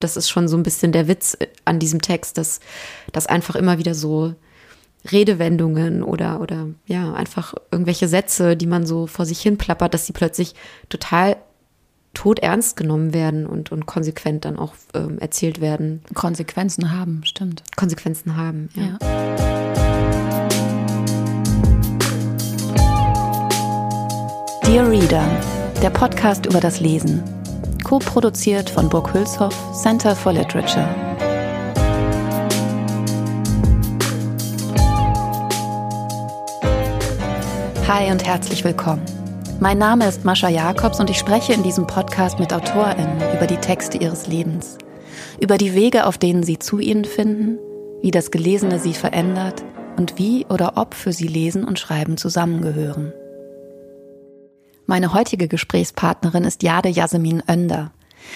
[0.00, 2.60] Das ist schon so ein bisschen der Witz an diesem Text, dass,
[3.12, 4.34] dass einfach immer wieder so
[5.12, 10.06] Redewendungen oder, oder ja, einfach irgendwelche Sätze, die man so vor sich hin plappert, dass
[10.06, 10.54] sie plötzlich
[10.88, 11.36] total
[12.14, 16.02] tot ernst genommen werden und, und konsequent dann auch ähm, erzählt werden.
[16.14, 17.62] Konsequenzen haben, stimmt.
[17.76, 18.82] Konsequenzen haben, ja.
[18.82, 18.98] ja.
[24.64, 25.28] Dear Reader,
[25.82, 27.39] der Podcast über das Lesen.
[27.82, 30.88] Co-produziert von Burg Hülshoff, Center for Literature.
[37.88, 39.02] Hi und herzlich willkommen.
[39.60, 43.58] Mein Name ist Mascha Jakobs und ich spreche in diesem Podcast mit AutorInnen über die
[43.58, 44.78] Texte ihres Lebens,
[45.40, 47.58] über die Wege, auf denen sie zu ihnen finden,
[48.02, 49.64] wie das Gelesene sie verändert
[49.96, 53.12] und wie oder ob für sie Lesen und Schreiben zusammengehören.
[54.90, 57.92] Meine heutige Gesprächspartnerin ist Jade Yasemin Önder.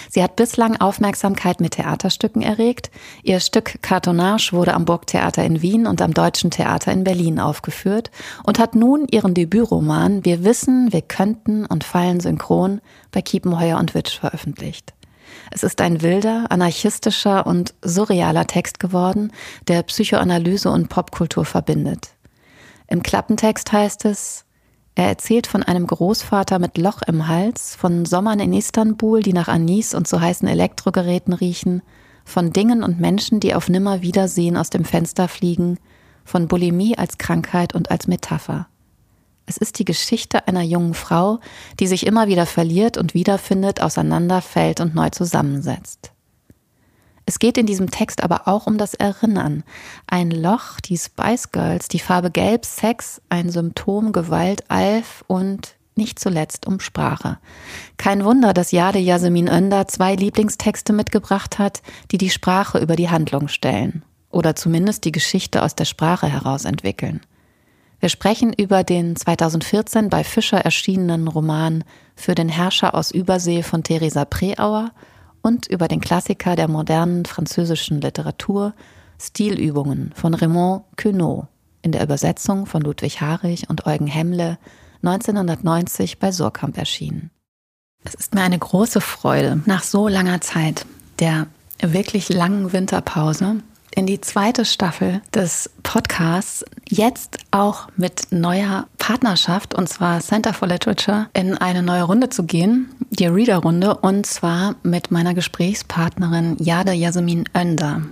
[0.08, 2.92] Sie hat bislang Aufmerksamkeit mit Theaterstücken erregt.
[3.24, 8.12] Ihr Stück Cartonnage wurde am Burgtheater in Wien und am Deutschen Theater in Berlin aufgeführt
[8.44, 13.96] und hat nun ihren Debütroman Wir wissen, wir könnten und fallen synchron bei Kiepenheuer und
[13.96, 14.94] Witsch veröffentlicht.
[15.50, 19.32] Es ist ein wilder, anarchistischer und surrealer Text geworden,
[19.66, 22.10] der Psychoanalyse und Popkultur verbindet.
[22.86, 24.44] Im Klappentext heißt es,
[24.94, 29.48] er erzählt von einem Großvater mit Loch im Hals, von Sommern in Istanbul, die nach
[29.48, 31.82] Anis und zu heißen Elektrogeräten riechen,
[32.24, 35.78] von Dingen und Menschen, die auf Nimmerwiedersehen aus dem Fenster fliegen,
[36.24, 38.68] von Bulimie als Krankheit und als Metapher.
[39.46, 41.40] Es ist die Geschichte einer jungen Frau,
[41.80, 46.13] die sich immer wieder verliert und wiederfindet, auseinanderfällt und neu zusammensetzt.
[47.26, 49.64] Es geht in diesem Text aber auch um das Erinnern.
[50.06, 56.18] Ein Loch, die Spice Girls, die Farbe Gelb, Sex, ein Symptom, Gewalt, Alf und nicht
[56.18, 57.38] zuletzt um Sprache.
[57.96, 63.10] Kein Wunder, dass Jade Yasemin Önder zwei Lieblingstexte mitgebracht hat, die die Sprache über die
[63.10, 64.04] Handlung stellen.
[64.30, 67.20] Oder zumindest die Geschichte aus der Sprache heraus entwickeln.
[68.00, 71.84] Wir sprechen über den 2014 bei Fischer erschienenen Roman
[72.16, 74.90] Für den Herrscher aus Übersee von Theresa Preauer
[75.44, 78.72] und über den Klassiker der modernen französischen Literatur
[79.20, 81.48] Stilübungen von Raymond Queneau
[81.82, 84.58] in der Übersetzung von Ludwig Harich und Eugen Hemmle
[85.02, 87.30] 1990 bei Surkamp erschienen.
[88.04, 90.86] Es ist mir eine große Freude, nach so langer Zeit
[91.18, 91.46] der
[91.80, 93.60] wirklich langen Winterpause
[93.94, 100.66] in die zweite Staffel des Podcasts jetzt auch mit neuer Partnerschaft und zwar Center for
[100.66, 106.92] Literature in eine neue Runde zu gehen, die Reader-Runde und zwar mit meiner Gesprächspartnerin Jade
[106.92, 108.02] Yasemin Önder.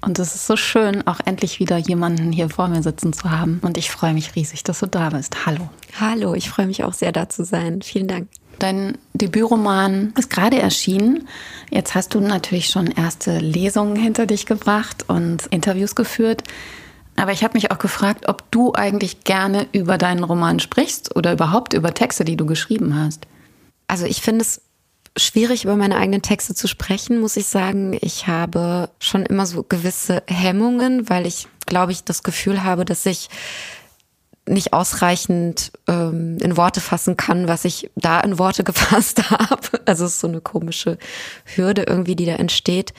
[0.00, 3.60] Und es ist so schön, auch endlich wieder jemanden hier vor mir sitzen zu haben.
[3.62, 5.46] Und ich freue mich riesig, dass du da bist.
[5.46, 5.68] Hallo.
[6.00, 7.82] Hallo, ich freue mich auch sehr, da zu sein.
[7.82, 8.28] Vielen Dank.
[8.58, 11.28] Dein Debütroman ist gerade erschienen.
[11.70, 16.42] Jetzt hast du natürlich schon erste Lesungen hinter dich gebracht und Interviews geführt.
[17.14, 21.32] Aber ich habe mich auch gefragt, ob du eigentlich gerne über deinen Roman sprichst oder
[21.32, 23.26] überhaupt über Texte, die du geschrieben hast.
[23.88, 24.62] Also ich finde es
[25.16, 27.96] schwierig, über meine eigenen Texte zu sprechen, muss ich sagen.
[28.00, 33.04] Ich habe schon immer so gewisse Hemmungen, weil ich, glaube ich, das Gefühl habe, dass
[33.06, 33.28] ich
[34.46, 39.80] nicht ausreichend ähm, in Worte fassen kann, was ich da in Worte gefasst habe.
[39.84, 40.98] Also es ist so eine komische
[41.44, 42.92] Hürde irgendwie, die da entsteht.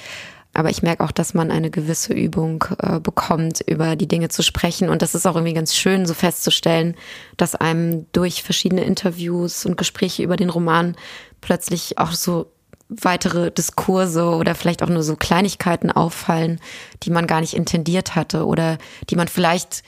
[0.54, 4.44] Aber ich merke auch, dass man eine gewisse Übung äh, bekommt, über die Dinge zu
[4.44, 4.90] sprechen.
[4.90, 6.96] Und das ist auch irgendwie ganz schön, so festzustellen,
[7.38, 10.96] dass einem durch verschiedene Interviews und Gespräche über den Roman
[11.42, 12.52] plötzlich auch so
[12.88, 16.60] weitere Diskurse oder vielleicht auch nur so Kleinigkeiten auffallen,
[17.02, 18.78] die man gar nicht intendiert hatte oder
[19.10, 19.84] die man vielleicht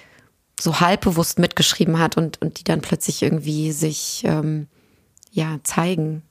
[0.59, 4.68] so halbbewusst mitgeschrieben hat und, und die dann plötzlich irgendwie sich ähm,
[5.32, 6.24] ja zeigen.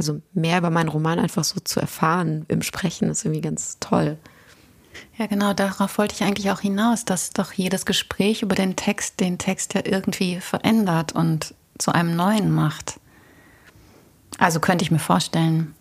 [0.00, 4.16] Also mehr über meinen Roman einfach so zu erfahren im Sprechen ist irgendwie ganz toll.
[5.18, 9.20] Ja, genau, darauf wollte ich eigentlich auch hinaus, dass doch jedes Gespräch über den Text
[9.20, 12.98] den Text ja irgendwie verändert und zu einem neuen macht.
[14.38, 15.74] Also könnte ich mir vorstellen.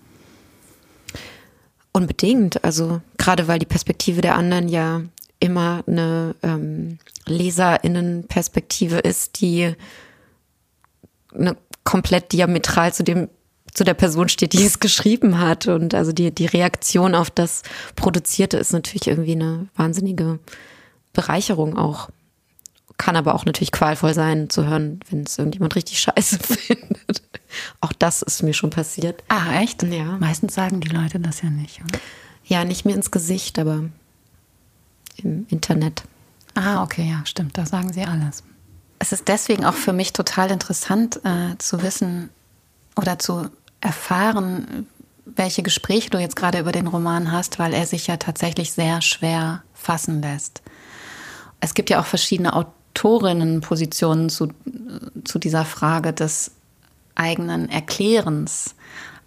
[1.93, 5.01] Unbedingt, also gerade weil die Perspektive der anderen ja
[5.39, 9.75] immer eine ähm, Leserinnenperspektive ist, die
[11.33, 11.55] eine
[11.85, 13.29] komplett diametral zu dem
[13.79, 15.67] zu der Person steht, die es geschrieben hat.
[15.67, 17.63] Und also die, die Reaktion auf das
[17.95, 20.39] Produzierte ist natürlich irgendwie eine wahnsinnige
[21.13, 22.09] Bereicherung auch.
[22.97, 27.23] Kann aber auch natürlich qualvoll sein zu hören, wenn es irgendjemand richtig scheiße findet.
[27.79, 29.23] Auch das ist mir schon passiert.
[29.29, 29.81] Ah, echt?
[29.83, 30.17] Ja.
[30.19, 31.79] Meistens sagen die Leute das ja nicht.
[31.79, 31.97] Oder?
[32.43, 33.85] Ja, nicht mir ins Gesicht, aber
[35.15, 36.03] im Internet.
[36.53, 38.43] Ah, okay, ja, stimmt, da sagen sie alles.
[39.01, 42.29] Es ist deswegen auch für mich total interessant äh, zu wissen
[42.97, 43.49] oder zu
[43.81, 44.87] erfahren,
[45.25, 49.01] welche Gespräche du jetzt gerade über den Roman hast, weil er sich ja tatsächlich sehr
[49.01, 50.61] schwer fassen lässt.
[51.59, 54.49] Es gibt ja auch verschiedene Autorinnenpositionen zu,
[55.23, 56.51] zu dieser Frage des
[57.15, 58.75] eigenen Erklärens.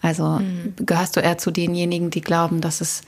[0.00, 0.74] Also mhm.
[0.76, 3.02] gehörst du eher zu denjenigen, die glauben, dass es,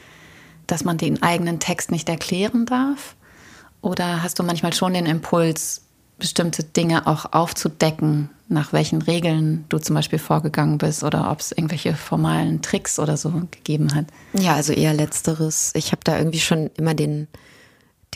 [0.66, 3.16] dass man den eigenen Text nicht erklären darf?
[3.80, 5.82] Oder hast du manchmal schon den Impuls,
[6.18, 11.52] bestimmte Dinge auch aufzudecken, nach welchen Regeln du zum Beispiel vorgegangen bist oder ob es
[11.52, 14.06] irgendwelche formalen Tricks oder so gegeben hat?
[14.34, 15.72] Ja, also eher letzteres.
[15.74, 17.26] Ich habe da irgendwie schon immer den,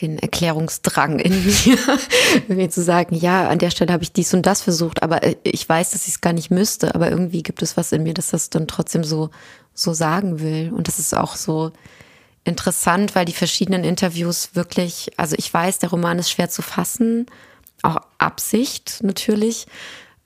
[0.01, 1.77] den Erklärungsdrang in mir,
[2.47, 5.35] irgendwie zu sagen, ja, an der Stelle habe ich dies und das versucht, aber äh,
[5.43, 8.13] ich weiß, dass ich es gar nicht müsste, aber irgendwie gibt es was in mir,
[8.13, 9.31] dass das dann trotzdem so,
[9.73, 10.71] so sagen will.
[10.71, 11.71] Und das ist auch so
[12.43, 17.25] interessant, weil die verschiedenen Interviews wirklich, also ich weiß, der Roman ist schwer zu fassen,
[17.81, 19.65] auch Absicht natürlich.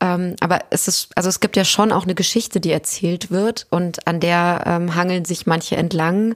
[0.03, 3.67] Ähm, aber es ist, also es gibt ja schon auch eine Geschichte, die erzählt wird
[3.69, 6.35] und an der ähm, hangeln sich manche entlang.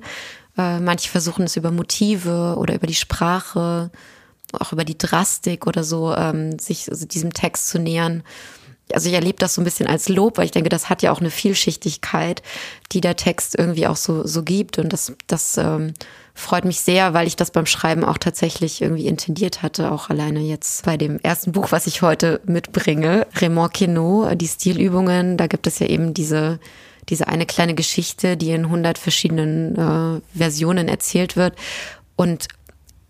[0.57, 3.91] Äh, manche versuchen es über Motive oder über die Sprache,
[4.53, 8.23] auch über die Drastik oder so, ähm, sich also diesem Text zu nähern.
[8.93, 11.11] Also ich erlebe das so ein bisschen als Lob, weil ich denke, das hat ja
[11.11, 12.41] auch eine Vielschichtigkeit,
[12.93, 14.79] die der Text irgendwie auch so, so gibt.
[14.79, 15.93] Und das, das ähm,
[16.37, 20.39] freut mich sehr, weil ich das beim Schreiben auch tatsächlich irgendwie intendiert hatte, auch alleine
[20.39, 25.67] jetzt bei dem ersten Buch, was ich heute mitbringe, Raymond Queneau, die Stilübungen, da gibt
[25.67, 26.59] es ja eben diese
[27.09, 31.55] diese eine kleine Geschichte, die in hundert verschiedenen äh, Versionen erzählt wird.
[32.17, 32.47] Und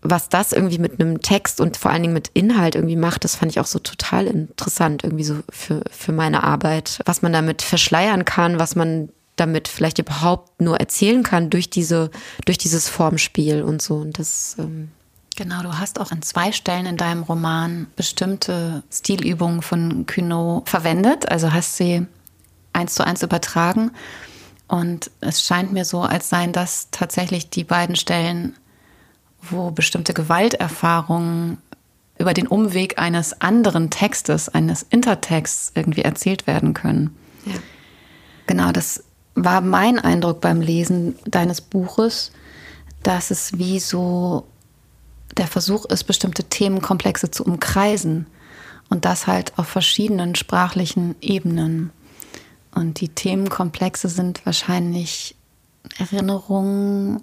[0.02, 3.34] was das irgendwie mit einem Text und vor allen Dingen mit Inhalt irgendwie macht, das
[3.34, 7.00] fand ich auch so total interessant, irgendwie so für, für meine Arbeit.
[7.04, 9.08] Was man damit verschleiern kann, was man
[9.40, 12.10] damit vielleicht überhaupt nur erzählen kann durch diese,
[12.44, 13.96] durch dieses Formspiel und so.
[13.96, 14.90] Und das, ähm
[15.36, 21.30] Genau, du hast auch an zwei Stellen in deinem Roman bestimmte Stilübungen von Cuno verwendet.
[21.30, 22.06] Also hast sie
[22.72, 23.92] eins zu eins übertragen.
[24.66, 28.56] Und es scheint mir so, als seien das tatsächlich die beiden Stellen,
[29.40, 31.58] wo bestimmte Gewalterfahrungen
[32.18, 37.16] über den Umweg eines anderen Textes, eines Intertexts irgendwie erzählt werden können.
[37.46, 37.54] Ja.
[38.48, 39.04] Genau, das
[39.44, 42.32] war mein Eindruck beim Lesen deines Buches,
[43.02, 44.46] dass es wie so
[45.36, 48.26] der Versuch ist, bestimmte Themenkomplexe zu umkreisen
[48.88, 51.90] und das halt auf verschiedenen sprachlichen Ebenen.
[52.74, 55.34] Und die Themenkomplexe sind wahrscheinlich
[55.98, 57.22] Erinnerung,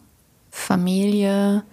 [0.52, 1.64] Familie,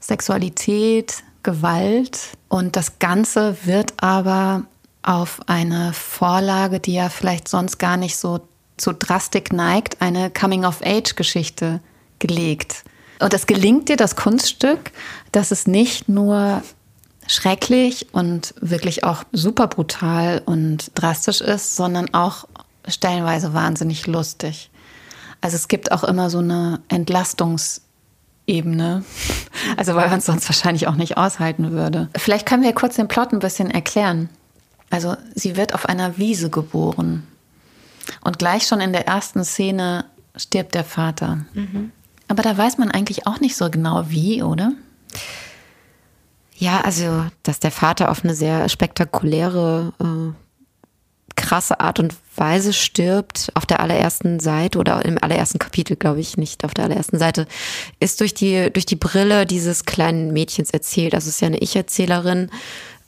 [0.00, 2.36] Sexualität, Gewalt.
[2.48, 4.64] Und das Ganze wird aber
[5.02, 8.40] auf eine Vorlage, die ja vielleicht sonst gar nicht so
[8.82, 11.80] zu Drastik neigt, eine Coming-of-Age-Geschichte
[12.18, 12.82] gelegt.
[13.20, 14.90] Und es gelingt dir das Kunststück,
[15.30, 16.64] dass es nicht nur
[17.28, 22.48] schrecklich und wirklich auch super brutal und drastisch ist, sondern auch
[22.88, 24.68] stellenweise wahnsinnig lustig.
[25.40, 29.04] Also es gibt auch immer so eine Entlastungsebene.
[29.76, 32.08] Also weil man es sonst wahrscheinlich auch nicht aushalten würde.
[32.16, 34.28] Vielleicht können wir kurz den Plot ein bisschen erklären.
[34.90, 37.28] Also sie wird auf einer Wiese geboren.
[38.22, 40.04] Und gleich schon in der ersten Szene
[40.36, 41.44] stirbt der Vater.
[41.54, 41.92] Mhm.
[42.28, 44.72] Aber da weiß man eigentlich auch nicht so genau wie, oder?
[46.56, 50.32] Ja, also, dass der Vater auf eine sehr spektakuläre äh,
[51.34, 56.36] krasse Art und Weise stirbt, auf der allerersten Seite oder im allerersten Kapitel, glaube ich,
[56.36, 57.46] nicht auf der allerersten Seite,
[58.00, 61.14] ist durch die, durch die Brille dieses kleinen Mädchens erzählt.
[61.14, 62.50] Also es ist ja eine Ich-Erzählerin,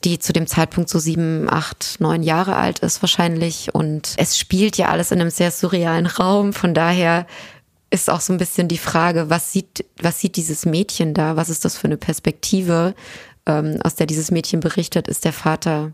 [0.05, 3.75] die zu dem Zeitpunkt so sieben, acht, neun Jahre alt ist wahrscheinlich.
[3.75, 6.53] Und es spielt ja alles in einem sehr surrealen Raum.
[6.53, 7.27] Von daher
[7.91, 11.37] ist auch so ein bisschen die Frage, was sieht, was sieht dieses Mädchen da?
[11.37, 12.95] Was ist das für eine Perspektive,
[13.47, 15.09] ähm, aus der dieses Mädchen berichtet?
[15.09, 15.93] Ist der Vater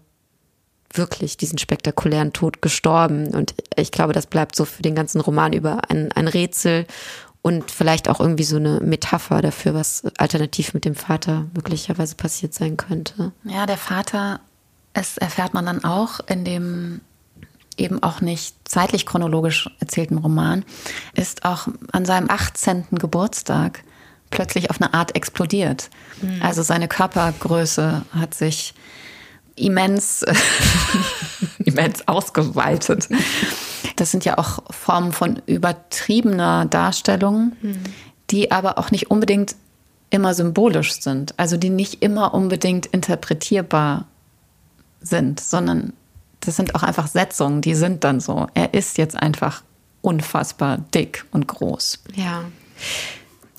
[0.93, 3.33] wirklich diesen spektakulären Tod gestorben.
[3.35, 6.87] Und ich glaube, das bleibt so für den ganzen Roman über ein, ein Rätsel
[7.43, 12.55] und vielleicht auch irgendwie so eine Metapher dafür, was alternativ mit dem Vater möglicherweise passiert
[12.55, 13.33] sein könnte.
[13.45, 14.41] Ja, der Vater,
[14.93, 17.01] es erfährt man dann auch in dem
[17.77, 20.65] eben auch nicht zeitlich chronologisch erzählten Roman,
[21.15, 22.87] ist auch an seinem 18.
[22.93, 23.83] Geburtstag
[24.31, 25.89] plötzlich auf eine Art explodiert.
[26.21, 26.43] Mhm.
[26.43, 28.75] Also seine Körpergröße hat sich
[29.57, 30.25] immens,
[31.65, 33.09] immens ausgeweitet.
[34.01, 37.83] Das sind ja auch Formen von übertriebener Darstellung, mhm.
[38.31, 39.57] die aber auch nicht unbedingt
[40.09, 44.07] immer symbolisch sind, also die nicht immer unbedingt interpretierbar
[45.03, 45.93] sind, sondern
[46.41, 48.47] das sind auch einfach Setzungen, die sind dann so.
[48.55, 49.63] Er ist jetzt einfach
[50.01, 52.03] unfassbar dick und groß.
[52.15, 52.45] Ja.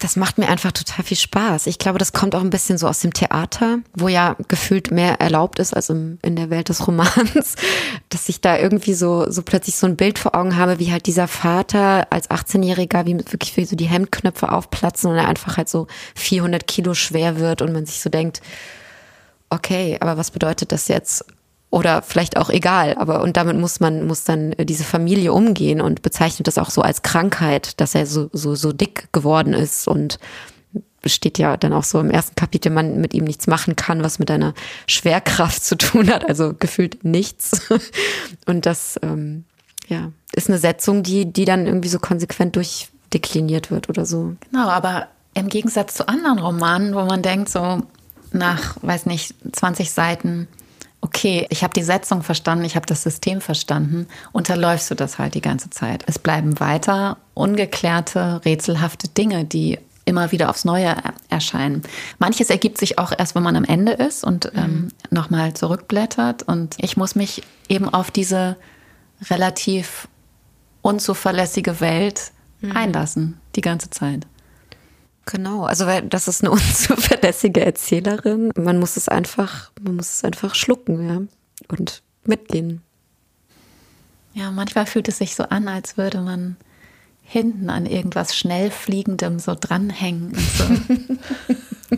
[0.01, 1.67] Das macht mir einfach total viel Spaß.
[1.67, 5.21] Ich glaube, das kommt auch ein bisschen so aus dem Theater, wo ja gefühlt mehr
[5.21, 7.55] erlaubt ist als im, in der Welt des Romans,
[8.09, 11.05] dass ich da irgendwie so, so plötzlich so ein Bild vor Augen habe, wie halt
[11.05, 15.69] dieser Vater als 18-Jähriger, wie wirklich wie so die Hemdknöpfe aufplatzen und er einfach halt
[15.69, 18.41] so 400 Kilo schwer wird und man sich so denkt,
[19.51, 21.25] okay, aber was bedeutet das jetzt?
[21.71, 25.81] Oder vielleicht auch egal, aber und damit muss man muss dann äh, diese Familie umgehen
[25.81, 29.87] und bezeichnet das auch so als Krankheit, dass er so so so dick geworden ist
[29.87, 30.19] und
[31.05, 34.19] steht ja dann auch so im ersten Kapitel, man mit ihm nichts machen kann, was
[34.19, 34.53] mit einer
[34.85, 37.69] Schwerkraft zu tun hat, also gefühlt nichts.
[38.45, 39.45] Und das ähm,
[39.87, 44.35] ja ist eine Setzung, die die dann irgendwie so konsequent durchdekliniert wird oder so.
[44.51, 47.81] Genau, aber im Gegensatz zu anderen Romanen, wo man denkt so
[48.33, 50.47] nach, weiß nicht, 20 Seiten,
[51.01, 55.33] okay, ich habe die Setzung verstanden, ich habe das System verstanden, unterläufst du das halt
[55.33, 56.03] die ganze Zeit.
[56.07, 60.95] Es bleiben weiter ungeklärte, rätselhafte Dinge, die immer wieder aufs Neue
[61.29, 61.83] erscheinen.
[62.19, 64.87] Manches ergibt sich auch erst, wenn man am Ende ist und ähm, mhm.
[65.09, 66.43] nochmal zurückblättert.
[66.43, 68.57] Und ich muss mich eben auf diese
[69.29, 70.07] relativ
[70.81, 72.31] unzuverlässige Welt
[72.61, 72.75] mhm.
[72.75, 74.25] einlassen, die ganze Zeit.
[75.25, 78.51] Genau, also weil das ist eine unzuverlässige Erzählerin.
[78.55, 81.21] Man muss es einfach, man muss es einfach schlucken, ja,
[81.67, 82.81] und mitgehen.
[84.33, 86.55] Ja, manchmal fühlt es sich so an, als würde man
[87.23, 91.97] hinten an irgendwas schnellfliegendem so dranhängen und so.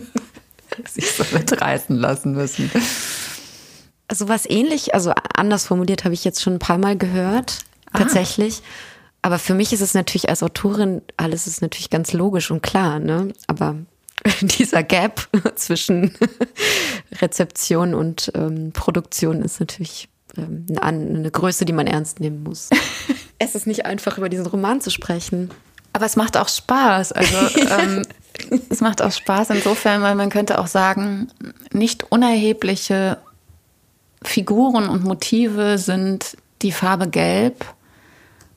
[0.92, 2.70] sich so mitreißen lassen müssen.
[4.08, 7.60] Also was ähnlich, also anders formuliert habe ich jetzt schon ein paar Mal gehört,
[7.92, 7.98] ah.
[7.98, 8.62] tatsächlich.
[9.24, 12.98] Aber für mich ist es natürlich als Autorin, alles ist natürlich ganz logisch und klar,
[12.98, 13.32] ne?
[13.46, 13.74] Aber
[14.42, 16.14] dieser Gap zwischen
[17.22, 22.68] Rezeption und ähm, Produktion ist natürlich ähm, eine, eine Größe, die man ernst nehmen muss.
[23.38, 25.50] es ist nicht einfach, über diesen Roman zu sprechen.
[25.94, 27.12] Aber es macht auch Spaß.
[27.12, 27.38] Also
[27.80, 28.02] ähm,
[28.68, 31.28] es macht auch Spaß insofern, weil man könnte auch sagen,
[31.72, 33.16] nicht unerhebliche
[34.22, 37.64] Figuren und Motive sind die Farbe Gelb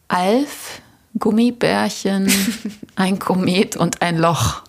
[0.07, 0.81] Alf,
[1.19, 2.31] Gummibärchen,
[2.95, 4.63] ein Komet und ein Loch.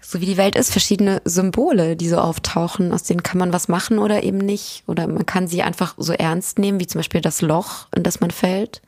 [0.00, 3.66] So wie die Welt ist, verschiedene Symbole, die so auftauchen, aus denen kann man was
[3.66, 4.84] machen oder eben nicht.
[4.86, 8.20] Oder man kann sie einfach so ernst nehmen, wie zum Beispiel das Loch, in das
[8.20, 8.82] man fällt.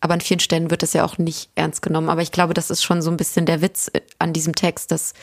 [0.00, 2.08] Aber an vielen Stellen wird das ja auch nicht ernst genommen.
[2.08, 3.90] Aber ich glaube, das ist schon so ein bisschen der Witz
[4.20, 5.14] an diesem Text, dass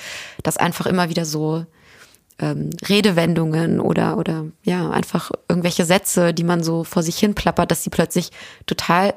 [0.44, 1.66] das einfach immer wieder so
[2.40, 7.72] ähm, Redewendungen oder, oder ja, einfach irgendwelche Sätze, die man so vor sich hin plappert,
[7.72, 8.32] dass sie plötzlich
[8.66, 9.14] total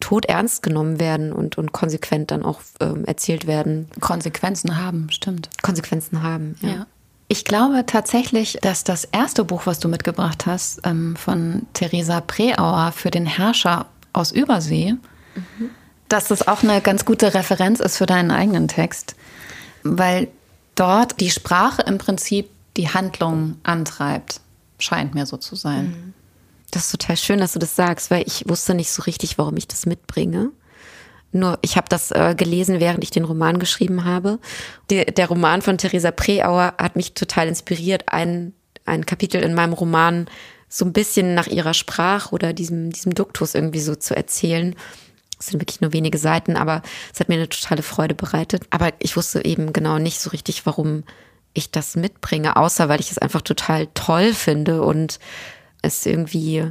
[0.00, 3.88] tot ernst genommen werden und, und konsequent dann auch ähm, erzählt werden.
[4.00, 5.48] Konsequenzen haben, stimmt.
[5.62, 6.68] Konsequenzen haben, ja.
[6.68, 6.86] ja.
[7.28, 12.92] Ich glaube tatsächlich, dass das erste Buch, was du mitgebracht hast, ähm, von Theresa Preauer
[12.92, 15.70] für den Herrscher aus Übersee, mhm.
[16.08, 19.14] dass das auch eine ganz gute Referenz ist für deinen eigenen Text.
[19.82, 20.28] Weil
[20.74, 24.40] dort die Sprache im Prinzip die Handlung antreibt.
[24.78, 25.86] Scheint mir so zu sein.
[25.86, 26.14] Mhm.
[26.70, 29.56] Das ist total schön, dass du das sagst, weil ich wusste nicht so richtig, warum
[29.56, 30.50] ich das mitbringe.
[31.30, 34.38] Nur ich habe das äh, gelesen, während ich den Roman geschrieben habe.
[34.90, 39.72] Die, der Roman von Theresa Preauer hat mich total inspiriert, ein, ein Kapitel in meinem
[39.74, 40.26] Roman
[40.68, 44.74] so ein bisschen nach ihrer Sprache oder diesem, diesem Duktus irgendwie so zu erzählen.
[45.42, 46.82] Es sind wirklich nur wenige Seiten, aber
[47.12, 48.62] es hat mir eine totale Freude bereitet.
[48.70, 51.02] Aber ich wusste eben genau nicht so richtig, warum
[51.52, 55.18] ich das mitbringe, außer weil ich es einfach total toll finde und
[55.82, 56.70] es irgendwie,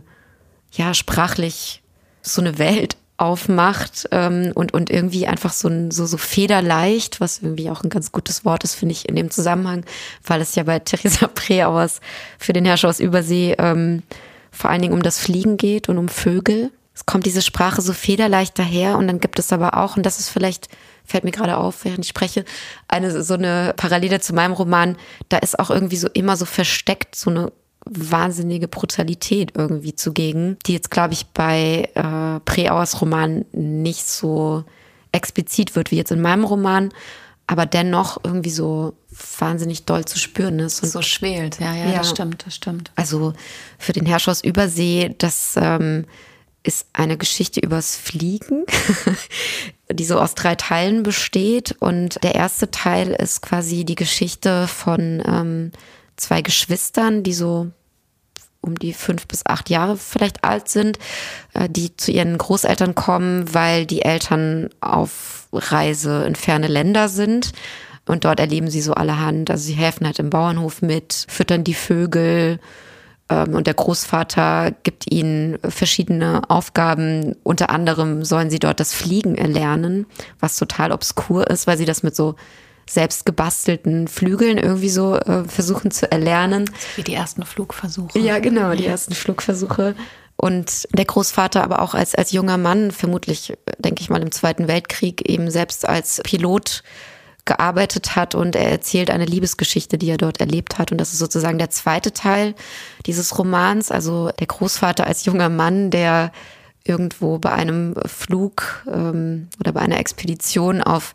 [0.72, 1.84] ja, sprachlich
[2.22, 7.40] so eine Welt aufmacht ähm, und, und irgendwie einfach so, ein, so, so federleicht, was
[7.40, 9.84] irgendwie auch ein ganz gutes Wort ist, finde ich, in dem Zusammenhang,
[10.26, 12.00] weil es ja bei Theresa Preauers
[12.40, 14.02] für den Herrscher aus Übersee ähm,
[14.50, 17.94] vor allen Dingen um das Fliegen geht und um Vögel es kommt diese Sprache so
[17.94, 20.68] federleicht daher und dann gibt es aber auch, und das ist vielleicht,
[21.06, 22.44] fällt mir gerade auf, während ich spreche,
[22.88, 24.98] eine so eine Parallele zu meinem Roman,
[25.30, 27.52] da ist auch irgendwie so immer so versteckt so eine
[27.86, 34.64] wahnsinnige Brutalität irgendwie zugegen, die jetzt, glaube ich, bei äh, Preauers Roman nicht so
[35.12, 36.94] explizit wird wie jetzt in meinem Roman,
[37.48, 38.94] aber dennoch irgendwie so
[39.40, 40.84] wahnsinnig doll zu spüren ist.
[40.84, 42.92] Und so schwelt, ja, ja, ja, das stimmt, das stimmt.
[42.96, 43.34] Also
[43.78, 46.06] für den Herrscher aus Übersee, das ähm,
[46.64, 48.66] ist eine Geschichte übers Fliegen,
[49.92, 51.76] die so aus drei Teilen besteht.
[51.80, 55.72] Und der erste Teil ist quasi die Geschichte von ähm,
[56.18, 57.72] zwei Geschwistern, die so
[58.62, 61.00] um die fünf bis acht Jahre vielleicht alt sind,
[61.54, 67.54] äh, die zu ihren Großeltern kommen, weil die Eltern auf Reise in ferne Länder sind.
[68.06, 69.50] Und dort erleben sie so allerhand.
[69.50, 72.60] Also sie helfen halt im Bauernhof mit, füttern die Vögel,
[73.40, 77.36] und der Großvater gibt ihnen verschiedene Aufgaben.
[77.44, 80.06] Unter anderem sollen sie dort das Fliegen erlernen,
[80.40, 82.36] was total obskur ist, weil sie das mit so
[82.90, 86.70] selbst gebastelten Flügeln irgendwie so äh, versuchen zu erlernen.
[86.96, 88.20] Wie die ersten Flugversuche.
[88.20, 89.96] Ja, genau, die ersten Flugversuche.
[90.36, 94.68] Und der Großvater aber auch als, als junger Mann, vermutlich, denke ich mal, im Zweiten
[94.68, 96.84] Weltkrieg eben selbst als Pilot
[97.52, 100.92] gearbeitet hat und er erzählt eine Liebesgeschichte, die er dort erlebt hat.
[100.92, 102.56] Und das ist sozusagen der zweite Teil
[103.06, 103.92] dieses Romans.
[103.92, 106.32] Also der Großvater als junger Mann, der
[106.86, 111.14] irgendwo bei einem Flug ähm, oder bei einer Expedition auf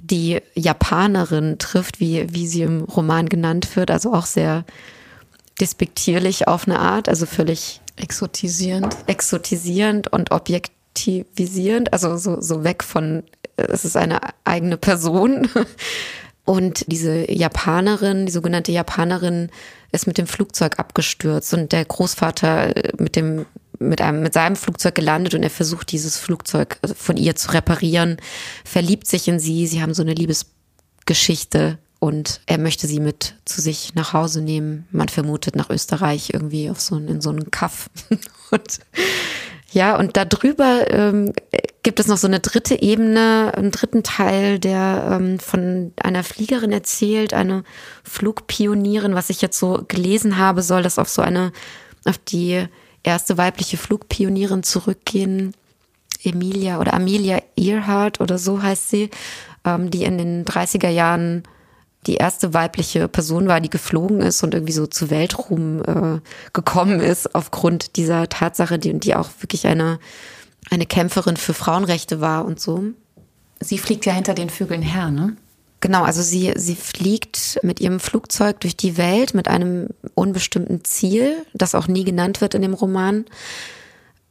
[0.00, 3.90] die Japanerin trifft, wie, wie sie im Roman genannt wird.
[3.90, 4.64] Also auch sehr
[5.60, 8.96] despektierlich auf eine Art, also völlig exotisierend.
[9.06, 13.24] Exotisierend und objektivisierend, also so, so weg von
[13.56, 15.48] es ist eine eigene Person.
[16.44, 19.50] Und diese Japanerin, die sogenannte Japanerin,
[19.92, 23.46] ist mit dem Flugzeug abgestürzt und der Großvater mit dem
[23.78, 28.16] mit einem mit seinem Flugzeug gelandet und er versucht dieses Flugzeug von ihr zu reparieren,
[28.64, 33.60] verliebt sich in sie, sie haben so eine Liebesgeschichte und er möchte sie mit zu
[33.60, 34.86] sich nach Hause nehmen.
[34.90, 37.90] Man vermutet nach Österreich irgendwie auf so in so einen Kaff.
[38.50, 38.80] und
[39.72, 41.32] ja, und darüber ähm,
[41.82, 46.72] gibt es noch so eine dritte Ebene, einen dritten Teil, der ähm, von einer Fliegerin
[46.72, 47.64] erzählt, eine
[48.04, 49.14] Flugpionierin.
[49.14, 51.52] Was ich jetzt so gelesen habe, soll das auf so eine,
[52.04, 52.66] auf die
[53.02, 55.54] erste weibliche Flugpionierin zurückgehen.
[56.22, 59.10] Emilia oder Amelia Earhart oder so heißt sie,
[59.64, 61.44] ähm, die in den 30er Jahren
[62.06, 66.20] die erste weibliche Person war, die geflogen ist und irgendwie so zu Weltruhm äh,
[66.52, 70.00] gekommen ist aufgrund dieser Tatsache, die, die auch wirklich eine,
[70.70, 72.84] eine Kämpferin für Frauenrechte war und so.
[73.60, 75.36] Sie fliegt ja hinter den Vögeln her, ne?
[75.80, 81.44] Genau, also sie, sie fliegt mit ihrem Flugzeug durch die Welt mit einem unbestimmten Ziel,
[81.54, 83.24] das auch nie genannt wird in dem Roman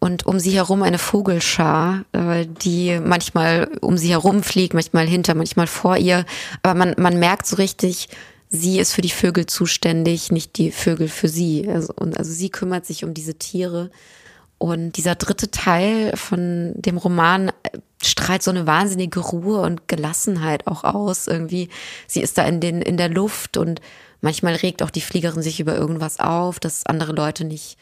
[0.04, 5.36] und um sie herum eine Vogelschar, äh, die manchmal um sie herum fliegt, manchmal hinter,
[5.36, 6.26] manchmal vor ihr.
[6.64, 8.10] Aber man, man merkt so richtig,
[8.50, 11.70] sie ist für die Vögel zuständig, nicht die Vögel für sie.
[11.70, 13.92] Also, und also sie kümmert sich um diese Tiere.
[14.58, 20.66] Und dieser dritte Teil von dem Roman äh, strahlt so eine wahnsinnige Ruhe und Gelassenheit
[20.66, 21.28] auch aus.
[21.28, 21.70] Irgendwie,
[22.08, 23.82] sie ist da in den, in der Luft und
[24.20, 27.78] manchmal regt auch die Fliegerin sich über irgendwas auf, dass andere Leute nicht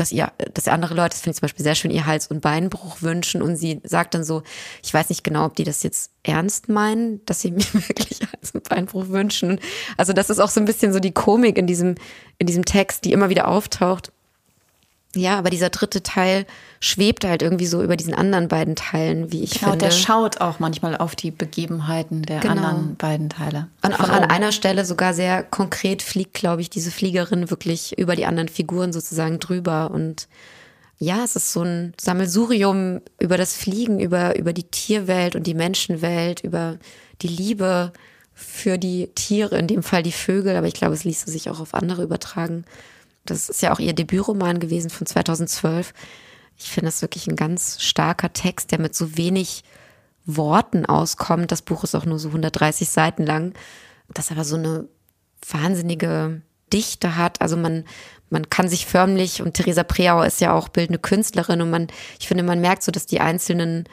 [0.00, 2.40] dass ihr, dass andere Leute, das finde ich zum Beispiel sehr schön, ihr Hals- und
[2.40, 4.42] Beinbruch wünschen und sie sagt dann so,
[4.82, 8.52] ich weiß nicht genau, ob die das jetzt ernst meinen, dass sie mir wirklich Hals-
[8.52, 9.60] und Beinbruch wünschen.
[9.96, 11.96] Also das ist auch so ein bisschen so die Komik in diesem,
[12.38, 14.12] in diesem Text, die immer wieder auftaucht.
[15.14, 16.44] Ja, aber dieser dritte Teil
[16.80, 19.86] schwebt halt irgendwie so über diesen anderen beiden Teilen, wie ich genau, finde.
[19.86, 22.54] der schaut auch manchmal auf die Begebenheiten der genau.
[22.54, 23.68] anderen beiden Teile.
[23.82, 28.16] Und auch an einer Stelle sogar sehr konkret fliegt, glaube ich, diese Fliegerin wirklich über
[28.16, 29.90] die anderen Figuren sozusagen drüber.
[29.90, 30.28] Und
[30.98, 35.54] ja, es ist so ein Sammelsurium über das Fliegen, über, über die Tierwelt und die
[35.54, 36.76] Menschenwelt, über
[37.22, 37.92] die Liebe
[38.34, 41.60] für die Tiere, in dem Fall die Vögel, aber ich glaube, es ließe sich auch
[41.60, 42.64] auf andere übertragen.
[43.30, 45.92] Das ist ja auch ihr Debütroman gewesen von 2012.
[46.56, 49.62] Ich finde das wirklich ein ganz starker Text, der mit so wenig
[50.24, 51.52] Worten auskommt.
[51.52, 53.54] Das Buch ist auch nur so 130 Seiten lang.
[54.12, 54.88] Das aber so eine
[55.48, 57.40] wahnsinnige Dichte hat.
[57.40, 57.84] Also man,
[58.30, 61.86] man kann sich förmlich, und Theresa Preauer ist ja auch bildende Künstlerin und man,
[62.18, 63.84] ich finde, man merkt so, dass die einzelnen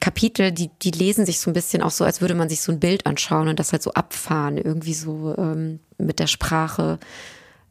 [0.00, 2.72] Kapitel, die, die lesen sich so ein bisschen auch so, als würde man sich so
[2.72, 6.98] ein Bild anschauen und das halt so abfahren, irgendwie so ähm, mit der Sprache.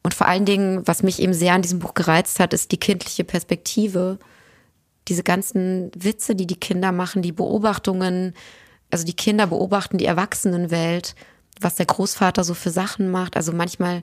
[0.02, 2.80] Und vor allen Dingen, was mich eben sehr an diesem Buch gereizt hat, ist die
[2.80, 4.18] kindliche Perspektive.
[5.08, 8.34] Diese ganzen Witze, die die Kinder machen, die Beobachtungen,
[8.90, 11.14] also die Kinder beobachten die Erwachsenenwelt,
[11.60, 13.36] was der Großvater so für Sachen macht.
[13.36, 14.02] Also manchmal,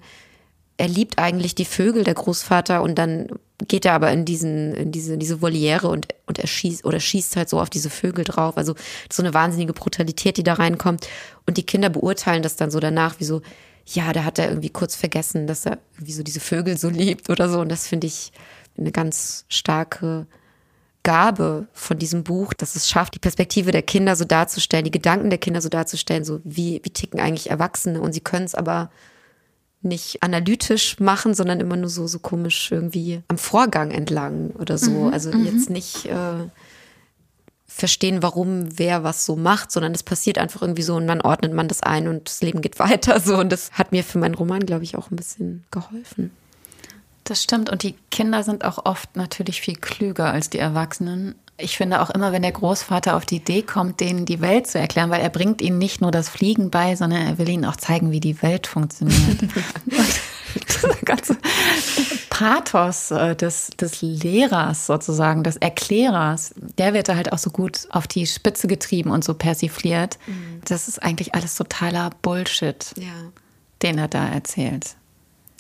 [0.78, 3.28] er liebt eigentlich die Vögel, der Großvater, und dann
[3.68, 7.36] geht er aber in diesen, in diese, diese Voliere und, und er schießt oder schießt
[7.36, 8.58] halt so auf diese Vögel drauf.
[8.58, 8.76] Also
[9.12, 11.08] so eine wahnsinnige Brutalität, die da reinkommt.
[11.46, 13.42] Und die Kinder beurteilen das dann so danach, wie so,
[13.96, 17.30] ja, da hat er irgendwie kurz vergessen, dass er irgendwie so diese Vögel so liebt
[17.30, 17.60] oder so.
[17.60, 18.32] Und das finde ich
[18.78, 20.28] eine ganz starke
[21.04, 25.30] Gabe von diesem Buch, dass es schafft, die Perspektive der Kinder so darzustellen, die Gedanken
[25.30, 28.02] der Kinder so darzustellen, so wie, wie ticken eigentlich Erwachsene.
[28.02, 28.92] Und sie können es aber
[29.82, 34.92] nicht analytisch machen, sondern immer nur so, so komisch irgendwie am Vorgang entlang oder so.
[34.92, 35.46] Mhm, also mhm.
[35.46, 36.48] jetzt nicht äh,
[37.70, 41.54] verstehen, warum wer was so macht, sondern es passiert einfach irgendwie so und dann ordnet
[41.54, 43.38] man das ein und das Leben geht weiter so.
[43.38, 46.32] Und das hat mir für meinen Roman, glaube ich, auch ein bisschen geholfen.
[47.24, 47.70] Das stimmt.
[47.70, 51.36] Und die Kinder sind auch oft natürlich viel klüger als die Erwachsenen.
[51.62, 54.80] Ich finde auch immer, wenn der Großvater auf die Idee kommt, denen die Welt zu
[54.80, 57.76] erklären, weil er bringt ihnen nicht nur das Fliegen bei, sondern er will ihnen auch
[57.76, 59.44] zeigen, wie die Welt funktioniert.
[60.82, 61.38] das ganze
[62.30, 67.88] Pathos äh, des, des Lehrers sozusagen, des Erklärers, der wird da halt auch so gut
[67.90, 70.18] auf die Spitze getrieben und so persifliert.
[70.28, 70.62] Mhm.
[70.66, 73.32] Das ist eigentlich alles totaler Bullshit, ja.
[73.82, 74.96] den er da erzählt.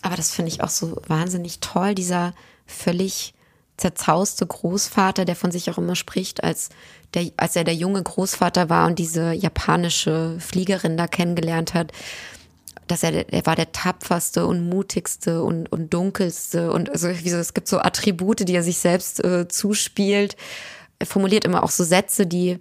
[0.01, 2.33] Aber das finde ich auch so wahnsinnig toll, dieser
[2.65, 3.33] völlig
[3.79, 6.69] zerzauste Großvater, der von sich auch immer spricht, als,
[7.13, 11.91] der, als er der junge Großvater war und diese japanische Fliegerin da kennengelernt hat,
[12.87, 17.37] dass er, er war der tapferste und mutigste und, und dunkelste und also wie so,
[17.37, 20.35] es gibt so Attribute, die er sich selbst äh, zuspielt.
[20.97, 22.59] Er formuliert immer auch so Sätze, die,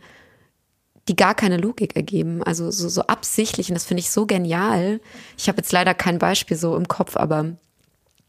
[1.09, 2.43] die gar keine Logik ergeben.
[2.43, 5.01] Also so, so absichtlich und das finde ich so genial.
[5.37, 7.57] Ich habe jetzt leider kein Beispiel so im Kopf, aber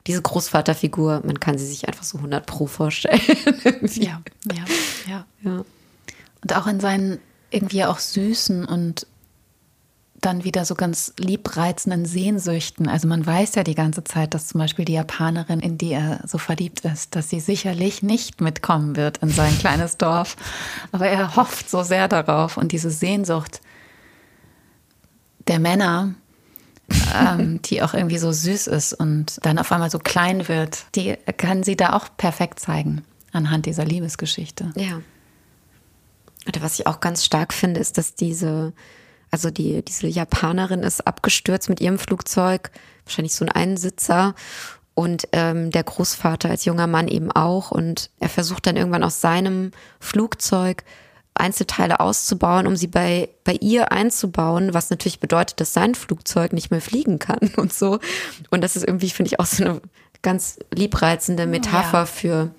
[0.07, 3.19] diese Großvaterfigur, man kann sie sich einfach so 100 pro vorstellen.
[3.93, 4.65] ja, ja,
[5.07, 5.65] ja, ja.
[6.41, 7.19] Und auch in seinen
[7.51, 9.07] irgendwie auch süßen und
[10.21, 12.87] dann wieder so ganz liebreizenden Sehnsüchten.
[12.87, 16.21] Also man weiß ja die ganze Zeit, dass zum Beispiel die Japanerin, in die er
[16.27, 20.35] so verliebt ist, dass sie sicherlich nicht mitkommen wird in sein kleines Dorf.
[20.91, 23.61] Aber er hofft so sehr darauf und diese Sehnsucht
[25.47, 26.13] der Männer,
[27.15, 31.15] ähm, die auch irgendwie so süß ist und dann auf einmal so klein wird, die
[31.37, 34.71] kann sie da auch perfekt zeigen anhand dieser Liebesgeschichte.
[34.75, 35.01] Ja.
[36.47, 38.73] Oder was ich auch ganz stark finde, ist, dass diese,
[39.29, 42.71] also die, diese Japanerin ist abgestürzt mit ihrem Flugzeug,
[43.05, 44.35] wahrscheinlich so ein Einsitzer
[44.95, 49.21] und ähm, der Großvater als junger Mann eben auch und er versucht dann irgendwann aus
[49.21, 50.83] seinem Flugzeug
[51.39, 56.71] Einzelteile auszubauen, um sie bei, bei ihr einzubauen, was natürlich bedeutet, dass sein Flugzeug nicht
[56.71, 57.99] mehr fliegen kann und so.
[58.49, 59.81] Und das ist irgendwie, finde ich, auch so eine
[60.21, 62.05] ganz liebreizende Metapher ja.
[62.05, 62.51] für,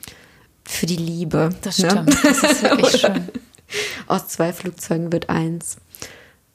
[0.65, 1.55] für die Liebe.
[1.63, 1.91] Das ne?
[1.91, 2.25] stimmt.
[2.25, 3.29] Das ist wirklich schön.
[4.07, 5.77] Aus zwei Flugzeugen wird eins.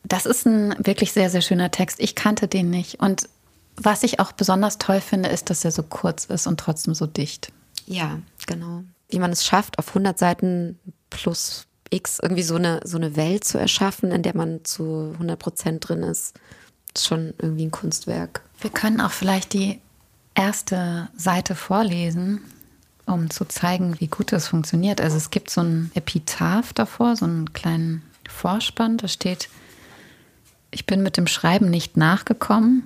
[0.03, 1.99] Das ist ein wirklich sehr, sehr schöner Text.
[1.99, 2.99] Ich kannte den nicht.
[2.99, 3.29] Und
[3.77, 7.05] was ich auch besonders toll finde, ist, dass er so kurz ist und trotzdem so
[7.05, 7.51] dicht.
[7.87, 8.83] Ja, genau.
[9.09, 13.43] Wie man es schafft, auf 100 Seiten plus X irgendwie so eine, so eine Welt
[13.43, 16.35] zu erschaffen, in der man zu 100 Prozent drin ist,
[16.95, 18.41] ist schon irgendwie ein Kunstwerk.
[18.59, 19.79] Wir können auch vielleicht die
[20.33, 22.41] erste Seite vorlesen,
[23.05, 24.99] um zu zeigen, wie gut das funktioniert.
[24.99, 29.49] Also es gibt so ein Epitaph davor, so einen kleinen Vorspann, da steht,
[30.71, 32.83] ich bin mit dem Schreiben nicht nachgekommen.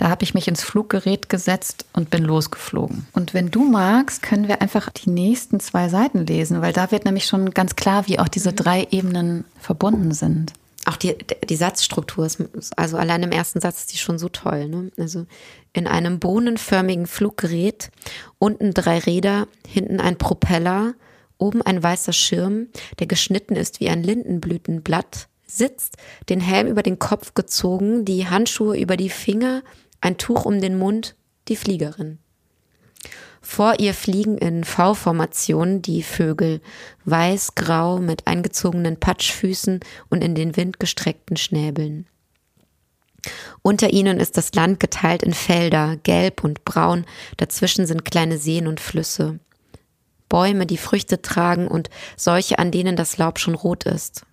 [0.00, 3.06] Da habe ich mich ins Fluggerät gesetzt und bin losgeflogen.
[3.12, 7.04] Und wenn du magst, können wir einfach die nächsten zwei Seiten lesen, weil da wird
[7.04, 10.54] nämlich schon ganz klar, wie auch diese drei Ebenen verbunden sind.
[10.86, 12.40] Auch die, die Satzstruktur ist,
[12.78, 14.68] also allein im ersten Satz ist die schon so toll.
[14.68, 14.90] Ne?
[14.96, 15.26] Also
[15.74, 17.90] in einem bohnenförmigen Fluggerät,
[18.38, 20.94] unten drei Räder, hinten ein Propeller,
[21.36, 22.68] oben ein weißer Schirm,
[23.00, 25.98] der geschnitten ist wie ein Lindenblütenblatt, sitzt,
[26.30, 29.62] den Helm über den Kopf gezogen, die Handschuhe über die Finger,
[30.00, 31.16] ein Tuch um den Mund,
[31.48, 32.18] die Fliegerin.
[33.42, 36.60] Vor ihr fliegen in V-Formation die Vögel,
[37.06, 42.06] weiß-grau mit eingezogenen Patschfüßen und in den Wind gestreckten Schnäbeln.
[43.62, 47.04] Unter ihnen ist das Land geteilt in Felder, gelb und braun,
[47.36, 49.40] dazwischen sind kleine Seen und Flüsse.
[50.28, 54.24] Bäume, die Früchte tragen und solche, an denen das Laub schon rot ist.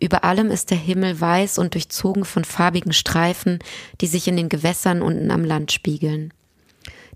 [0.00, 3.58] Über allem ist der Himmel weiß und durchzogen von farbigen Streifen,
[4.00, 6.32] die sich in den Gewässern unten am Land spiegeln.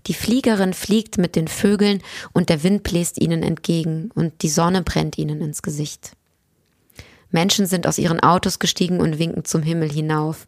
[0.07, 2.01] Die Fliegerin fliegt mit den Vögeln
[2.33, 6.11] und der Wind bläst ihnen entgegen und die Sonne brennt ihnen ins Gesicht.
[7.31, 10.45] Menschen sind aus ihren Autos gestiegen und winken zum Himmel hinauf.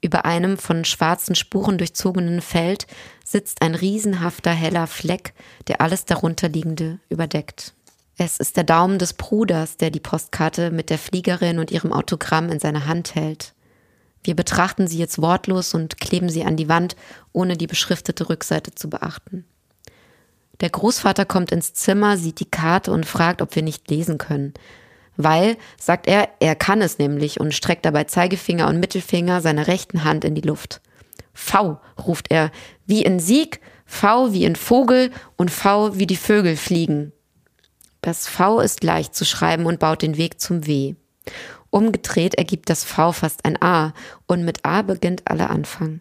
[0.00, 2.86] Über einem von schwarzen Spuren durchzogenen Feld
[3.24, 5.32] sitzt ein riesenhafter heller Fleck,
[5.68, 7.74] der alles darunterliegende überdeckt.
[8.20, 12.50] Es ist der Daumen des Bruders, der die Postkarte mit der Fliegerin und ihrem Autogramm
[12.50, 13.54] in seiner Hand hält.
[14.24, 16.96] Wir betrachten sie jetzt wortlos und kleben sie an die Wand,
[17.32, 19.44] ohne die beschriftete Rückseite zu beachten.
[20.60, 24.52] Der Großvater kommt ins Zimmer, sieht die Karte und fragt, ob wir nicht lesen können.
[25.16, 30.02] Weil, sagt er, er kann es nämlich und streckt dabei Zeigefinger und Mittelfinger seiner rechten
[30.02, 30.80] Hand in die Luft.
[31.32, 32.50] V, ruft er,
[32.84, 37.12] wie in Sieg, V wie in Vogel und V wie die Vögel fliegen.
[38.08, 40.94] Das V ist leicht zu schreiben und baut den Weg zum W.
[41.68, 43.92] Umgedreht ergibt das V fast ein A
[44.26, 46.00] und mit A beginnt aller Anfang.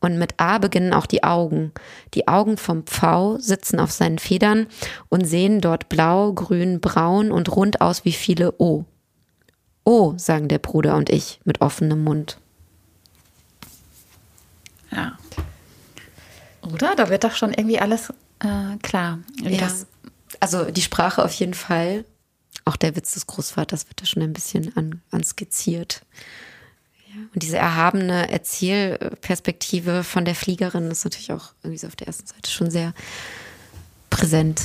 [0.00, 1.72] Und mit A beginnen auch die Augen.
[2.14, 4.66] Die Augen vom Pfau sitzen auf seinen Federn
[5.10, 8.86] und sehen dort blau, grün, braun und rund aus wie viele O.
[9.84, 12.38] O, sagen der Bruder und ich mit offenem Mund.
[14.90, 15.18] Ja.
[16.62, 16.96] Oder?
[16.96, 19.18] Da wird doch schon irgendwie alles äh, klar.
[19.42, 19.58] Ja.
[19.58, 19.86] Das
[20.42, 22.04] also die Sprache auf jeden Fall.
[22.64, 26.02] Auch der Witz des Großvaters wird da schon ein bisschen an, anskizziert.
[27.32, 32.26] Und diese erhabene Erzählperspektive von der Fliegerin ist natürlich auch irgendwie so auf der ersten
[32.26, 32.92] Seite schon sehr
[34.10, 34.64] präsent.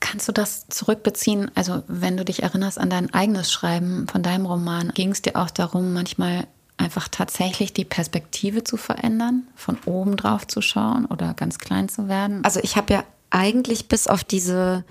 [0.00, 1.50] Kannst du das zurückbeziehen?
[1.54, 5.36] Also, wenn du dich erinnerst an dein eigenes Schreiben von deinem Roman, ging es dir
[5.36, 11.32] auch darum, manchmal einfach tatsächlich die Perspektive zu verändern, von oben drauf zu schauen oder
[11.32, 12.44] ganz klein zu werden?
[12.44, 14.84] Also, ich habe ja eigentlich bis auf diese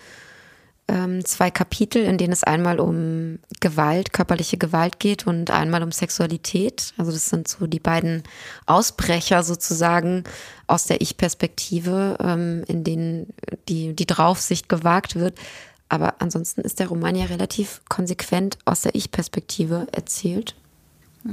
[0.90, 5.92] ähm, zwei Kapitel, in denen es einmal um Gewalt, körperliche Gewalt geht und einmal um
[5.92, 6.94] Sexualität.
[6.98, 8.24] Also das sind so die beiden
[8.66, 10.24] Ausbrecher sozusagen
[10.68, 13.34] aus der Ich-Perspektive, ähm, in denen
[13.68, 15.38] die, die Draufsicht gewagt wird.
[15.90, 20.56] Aber ansonsten ist der Roman ja relativ konsequent aus der Ich-Perspektive erzählt.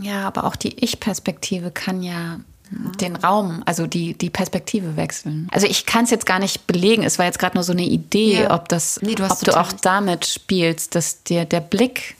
[0.01, 5.49] Ja, aber auch die Ich-Perspektive kann ja den Raum, also die, die Perspektive wechseln.
[5.53, 7.85] Also ich kann es jetzt gar nicht belegen, es war jetzt gerade nur so eine
[7.85, 8.55] Idee, ja.
[8.55, 12.17] ob das, nee, du ob du auch damit spielst, dass dir der Blick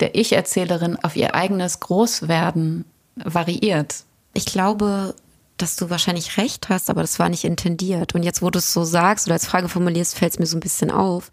[0.00, 2.84] der Ich-Erzählerin auf ihr eigenes Großwerden
[3.16, 4.04] variiert.
[4.34, 5.14] Ich glaube,
[5.56, 8.14] dass du wahrscheinlich recht hast, aber das war nicht intendiert.
[8.14, 10.56] Und jetzt, wo du es so sagst oder als Frage formulierst, fällt es mir so
[10.56, 11.30] ein bisschen auf,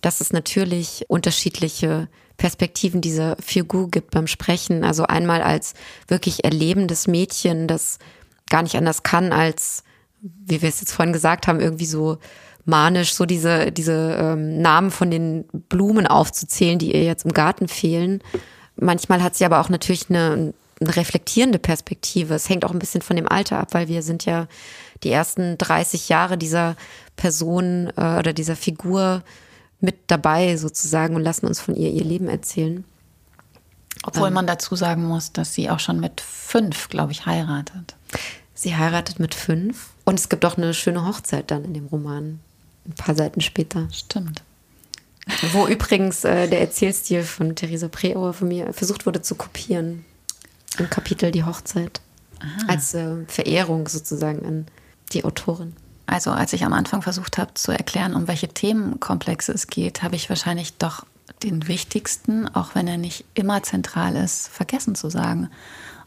[0.00, 4.84] dass es natürlich unterschiedliche Perspektiven dieser Figur gibt beim Sprechen.
[4.84, 5.74] Also einmal als
[6.06, 7.98] wirklich erlebendes Mädchen, das
[8.48, 9.82] gar nicht anders kann, als,
[10.20, 12.16] wie wir es jetzt vorhin gesagt haben, irgendwie so
[12.64, 17.66] manisch so diese, diese ähm, Namen von den Blumen aufzuzählen, die ihr jetzt im Garten
[17.66, 18.22] fehlen.
[18.76, 22.34] Manchmal hat sie aber auch natürlich eine, eine reflektierende Perspektive.
[22.34, 24.46] Es hängt auch ein bisschen von dem Alter ab, weil wir sind ja
[25.02, 26.76] die ersten 30 Jahre dieser
[27.16, 29.22] Person äh, oder dieser Figur
[29.80, 32.84] mit dabei sozusagen und lassen uns von ihr ihr Leben erzählen.
[34.02, 37.96] Obwohl ähm, man dazu sagen muss, dass sie auch schon mit fünf, glaube ich, heiratet.
[38.54, 39.90] Sie heiratet mit fünf.
[40.04, 42.40] Und es gibt auch eine schöne Hochzeit dann in dem Roman.
[42.86, 43.88] Ein paar Seiten später.
[43.92, 44.42] Stimmt.
[45.52, 50.04] Wo übrigens äh, der Erzählstil von Theresa Preauer von mir versucht wurde zu kopieren.
[50.78, 52.00] Im Kapitel Die Hochzeit.
[52.40, 52.66] Aha.
[52.68, 54.66] Als äh, Verehrung sozusagen an
[55.12, 55.74] die Autorin.
[56.08, 60.16] Also als ich am Anfang versucht habe zu erklären, um welche Themenkomplexe es geht, habe
[60.16, 61.04] ich wahrscheinlich doch
[61.42, 65.50] den wichtigsten, auch wenn er nicht immer zentral ist, vergessen zu sagen.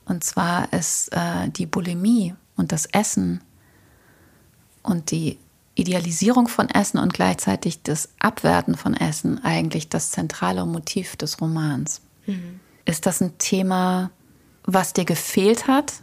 [0.06, 3.42] Und zwar ist äh, die Bulimie und das Essen
[4.82, 5.38] und die
[5.76, 12.02] Idealisierung von Essen und gleichzeitig das Abwerten von Essen eigentlich das zentrale Motiv des Romans.
[12.26, 12.60] Mhm.
[12.86, 14.10] Ist das ein Thema,
[14.64, 15.94] was dir gefehlt hat,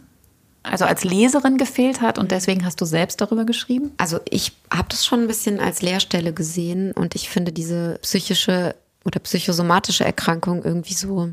[0.63, 3.91] also als Leserin gefehlt hat und deswegen hast du selbst darüber geschrieben?
[3.97, 8.75] Also ich habe das schon ein bisschen als Leerstelle gesehen und ich finde diese psychische
[9.05, 11.31] oder psychosomatische Erkrankung irgendwie so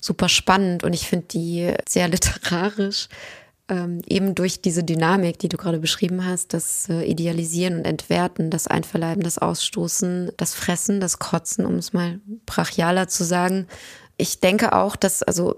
[0.00, 3.08] super spannend und ich finde die sehr literarisch.
[3.68, 8.50] Ähm, eben durch diese Dynamik, die du gerade beschrieben hast, das äh, Idealisieren und Entwerten,
[8.50, 13.68] das Einverleiben, das Ausstoßen, das Fressen, das Kotzen, um es mal brachialer zu sagen.
[14.16, 15.54] Ich denke auch, dass, also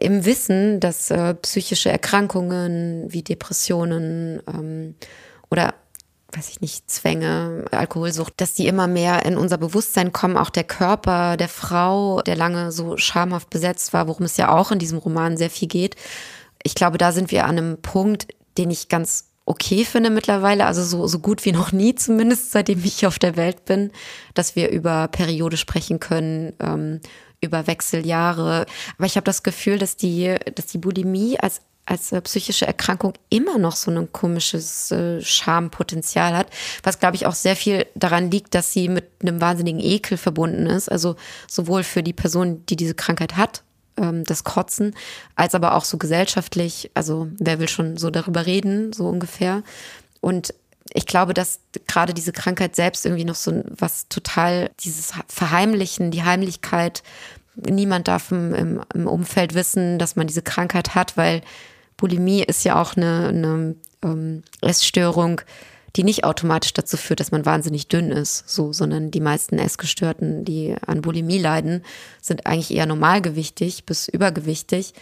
[0.00, 4.94] im Wissen, dass äh, psychische Erkrankungen wie Depressionen ähm,
[5.50, 5.74] oder
[6.32, 10.64] weiß ich nicht, Zwänge, Alkoholsucht, dass die immer mehr in unser Bewusstsein kommen, auch der
[10.64, 14.98] Körper der Frau, der lange so schamhaft besetzt war, worum es ja auch in diesem
[14.98, 15.96] Roman sehr viel geht.
[16.62, 20.84] Ich glaube, da sind wir an einem Punkt, den ich ganz okay finde mittlerweile, also
[20.84, 23.90] so, so gut wie noch nie zumindest, seitdem ich auf der Welt bin,
[24.34, 27.00] dass wir über Periode sprechen können, ähm,
[27.40, 28.66] über Wechseljahre.
[28.96, 33.14] Aber ich habe das Gefühl, dass die, dass die Bulimie als als äh, psychische Erkrankung
[33.30, 36.46] immer noch so ein komisches äh, Schampotenzial hat,
[36.82, 40.66] was glaube ich auch sehr viel daran liegt, dass sie mit einem wahnsinnigen Ekel verbunden
[40.66, 41.16] ist, also
[41.48, 43.64] sowohl für die Person, die diese Krankheit hat,
[43.96, 44.94] ähm, das Kotzen,
[45.34, 49.62] als aber auch so gesellschaftlich, also wer will schon so darüber reden, so ungefähr.
[50.20, 50.54] Und
[50.92, 56.22] ich glaube, dass gerade diese Krankheit selbst irgendwie noch so was total, dieses Verheimlichen, die
[56.22, 57.02] Heimlichkeit,
[57.54, 61.42] niemand darf im, im Umfeld wissen, dass man diese Krankheit hat, weil
[61.96, 65.42] Bulimie ist ja auch eine, eine ähm, Essstörung,
[65.96, 70.44] die nicht automatisch dazu führt, dass man wahnsinnig dünn ist, so, sondern die meisten Essgestörten,
[70.44, 71.82] die an Bulimie leiden,
[72.22, 74.94] sind eigentlich eher normalgewichtig bis übergewichtig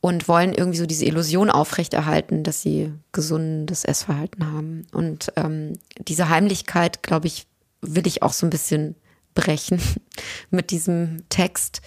[0.00, 4.86] und wollen irgendwie so diese Illusion aufrechterhalten, dass sie gesundes Essverhalten haben.
[4.92, 7.46] Und ähm, diese Heimlichkeit, glaube ich,
[7.80, 8.94] will ich auch so ein bisschen
[9.34, 9.80] brechen
[10.50, 11.80] mit diesem Text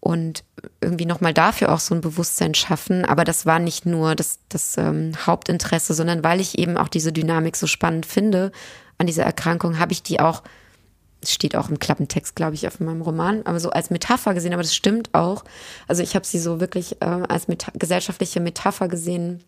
[0.00, 0.44] und
[0.80, 3.04] irgendwie nochmal dafür auch so ein Bewusstsein schaffen.
[3.04, 7.12] Aber das war nicht nur das, das ähm, Hauptinteresse, sondern weil ich eben auch diese
[7.12, 8.50] Dynamik so spannend finde
[8.96, 10.42] an dieser Erkrankung, habe ich die auch
[11.22, 14.52] es steht auch im Klappentext, glaube ich, auf meinem Roman, aber so als Metapher gesehen,
[14.52, 15.44] aber das stimmt auch.
[15.86, 19.44] Also ich habe sie so wirklich äh, als Meta gesellschaftliche Metapher gesehen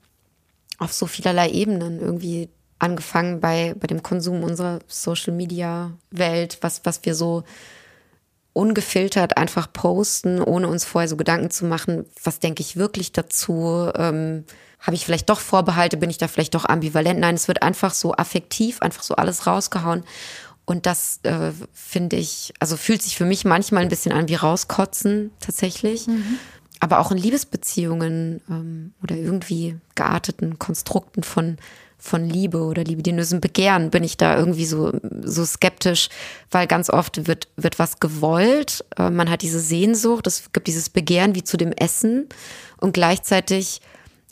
[0.79, 6.85] auf so vielerlei Ebenen irgendwie angefangen bei, bei dem Konsum unserer Social Media Welt, was,
[6.85, 7.45] was wir so
[8.53, 13.91] ungefiltert einfach posten, ohne uns vorher so Gedanken zu machen, was denke ich wirklich dazu?
[13.97, 14.45] Ähm,
[14.81, 15.97] Habe ich vielleicht doch Vorbehalte?
[15.97, 17.19] Bin ich da vielleicht doch ambivalent?
[17.19, 20.05] Nein, es wird einfach so affektiv, einfach so alles rausgehauen.
[20.64, 24.37] Und das äh, finde ich, also fühlt sich für mich manchmal ein bisschen an wie
[24.37, 26.07] rauskotzen tatsächlich.
[26.07, 26.38] Mhm.
[26.81, 31.59] Aber auch in Liebesbeziehungen ähm, oder irgendwie gearteten Konstrukten von
[32.03, 36.09] von Liebe oder libidinösem Begehren bin ich da irgendwie so, so skeptisch,
[36.51, 38.85] weil ganz oft wird, wird was gewollt.
[38.98, 42.29] Äh, man hat diese Sehnsucht, es gibt dieses Begehren wie zu dem Essen
[42.79, 43.83] und gleichzeitig,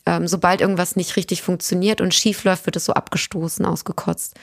[0.05, 4.35] ähm, sobald irgendwas nicht richtig funktioniert und schief läuft, wird es so abgestoßen, ausgekotzt.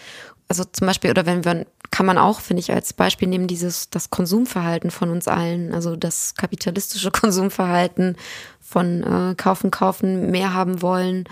[0.48, 3.90] Also zum Beispiel, oder wenn wir, kann man auch, finde ich, als Beispiel nehmen, dieses,
[3.90, 8.18] das Konsumverhalten von uns allen, also das kapitalistische Konsumverhalten
[8.60, 11.26] von äh, kaufen, kaufen, mehr haben wollen,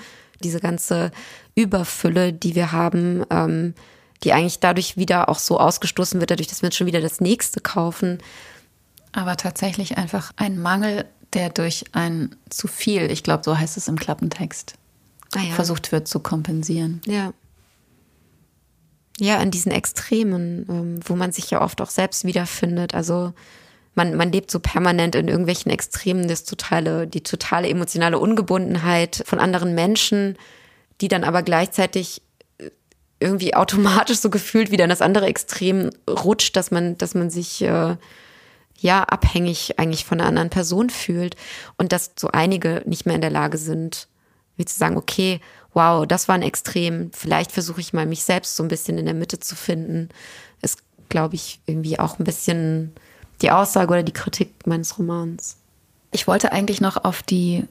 [0.43, 1.11] diese ganze
[1.55, 3.73] Überfülle, die wir haben, ähm,
[4.23, 7.59] die eigentlich dadurch wieder auch so ausgestoßen wird, dadurch, dass wir schon wieder das nächste
[7.59, 8.19] kaufen.
[9.11, 13.87] Aber tatsächlich einfach ein Mangel, der durch ein zu viel, ich glaube, so heißt es
[13.87, 14.75] im Klappentext,
[15.35, 15.53] ah ja.
[15.53, 17.01] versucht wird zu kompensieren.
[17.05, 17.33] Ja.
[19.19, 22.93] Ja, in diesen Extremen, ähm, wo man sich ja oft auch selbst wiederfindet.
[22.93, 23.33] Also
[23.95, 29.39] man, man lebt so permanent in irgendwelchen Extremen, das totale, die totale emotionale Ungebundenheit von
[29.39, 30.37] anderen Menschen,
[30.99, 32.21] die dann aber gleichzeitig
[32.57, 32.71] äh,
[33.21, 37.61] irgendwie automatisch so gefühlt wieder in das andere Extrem rutscht, dass man, dass man sich
[37.61, 37.95] äh,
[38.77, 41.37] ja abhängig eigentlich von einer anderen Person fühlt
[41.77, 44.09] und dass so einige nicht mehr in der Lage sind,
[44.57, 45.39] wie zu sagen, okay,
[45.73, 49.05] wow, das war ein Extrem, vielleicht versuche ich mal mich selbst so ein bisschen in
[49.05, 50.09] der Mitte zu finden,
[50.61, 52.93] ist, glaube ich, irgendwie auch ein bisschen
[53.41, 55.57] die Aussage oder die Kritik meines Romans.
[56.11, 57.65] Ich wollte eigentlich noch auf die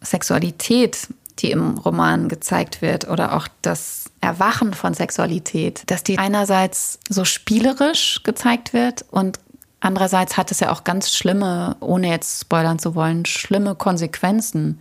[0.00, 6.98] Sexualität, die im Roman gezeigt wird, oder auch das Erwachen von Sexualität, dass die einerseits
[7.08, 9.38] so spielerisch gezeigt wird und
[9.80, 14.80] andererseits hat es ja auch ganz schlimme, ohne jetzt spoilern zu wollen, schlimme Konsequenzen,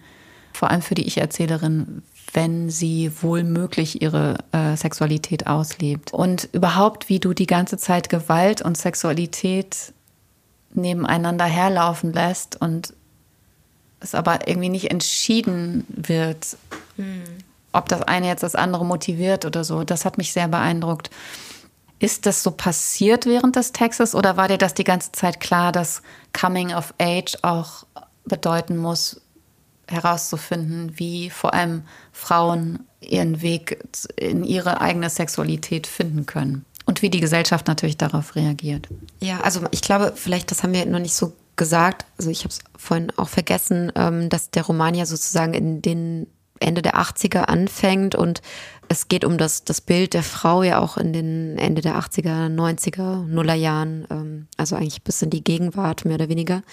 [0.59, 6.13] vor allem für die Ich-Erzählerin, wenn sie wohl möglich ihre äh, Sexualität auslebt.
[6.13, 9.93] Und überhaupt, wie du die ganze Zeit Gewalt und Sexualität
[10.73, 12.93] nebeneinander herlaufen lässt und
[14.01, 16.57] es aber irgendwie nicht entschieden wird,
[16.97, 17.23] mhm.
[17.71, 19.85] ob das eine jetzt das andere motiviert oder so.
[19.85, 21.09] Das hat mich sehr beeindruckt.
[21.99, 25.71] Ist das so passiert während des Textes oder war dir das die ganze Zeit klar,
[25.71, 26.01] dass
[26.37, 27.85] Coming of Age auch
[28.25, 29.21] bedeuten muss,
[29.89, 33.83] herauszufinden, wie vor allem Frauen ihren Weg
[34.15, 36.65] in ihre eigene Sexualität finden können?
[36.89, 38.87] und wie die Gesellschaft natürlich darauf reagiert.
[39.19, 42.49] Ja, also ich glaube, vielleicht, das haben wir noch nicht so gesagt, also ich habe
[42.49, 46.25] es vorhin auch vergessen, ähm, dass der Roman ja sozusagen in den
[46.59, 48.41] Ende der 80er anfängt und
[48.87, 52.47] es geht um das, das Bild der Frau ja auch in den Ende der 80er,
[52.47, 56.63] 90er, Nullerjahren, ähm, also eigentlich bis in die Gegenwart mehr oder weniger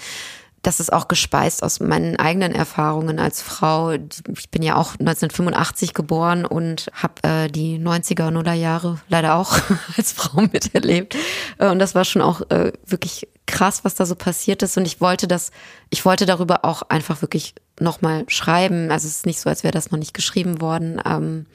[0.66, 3.92] das ist auch gespeist aus meinen eigenen Erfahrungen als Frau.
[3.92, 9.57] Ich bin ja auch 1985 geboren und habe äh, die 90er, Nuller Jahre leider auch
[9.96, 11.16] als Frau miterlebt.
[11.59, 14.76] Äh, und das war schon auch äh, wirklich krass, was da so passiert ist.
[14.76, 15.52] Und ich wollte das,
[15.90, 18.90] ich wollte darüber auch einfach wirklich nochmal schreiben.
[18.90, 21.00] Also es ist nicht so, als wäre das noch nicht geschrieben worden.
[21.07, 21.46] Ähm,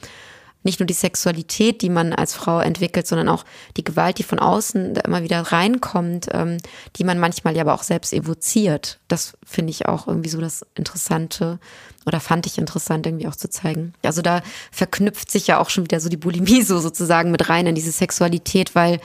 [0.64, 3.46] nicht nur die Sexualität, die man als Frau entwickelt, sondern auch
[3.78, 6.58] die Gewalt, die von außen da immer wieder reinkommt, ähm,
[6.96, 9.00] die man manchmal ja aber auch selbst evoziert.
[9.08, 11.60] Das finde ich auch irgendwie so das Interessante
[12.06, 13.94] oder fand ich interessant irgendwie auch zu zeigen.
[14.04, 17.68] Also da verknüpft sich ja auch schon wieder so die Bulimie so sozusagen mit rein
[17.68, 19.00] in diese Sexualität, weil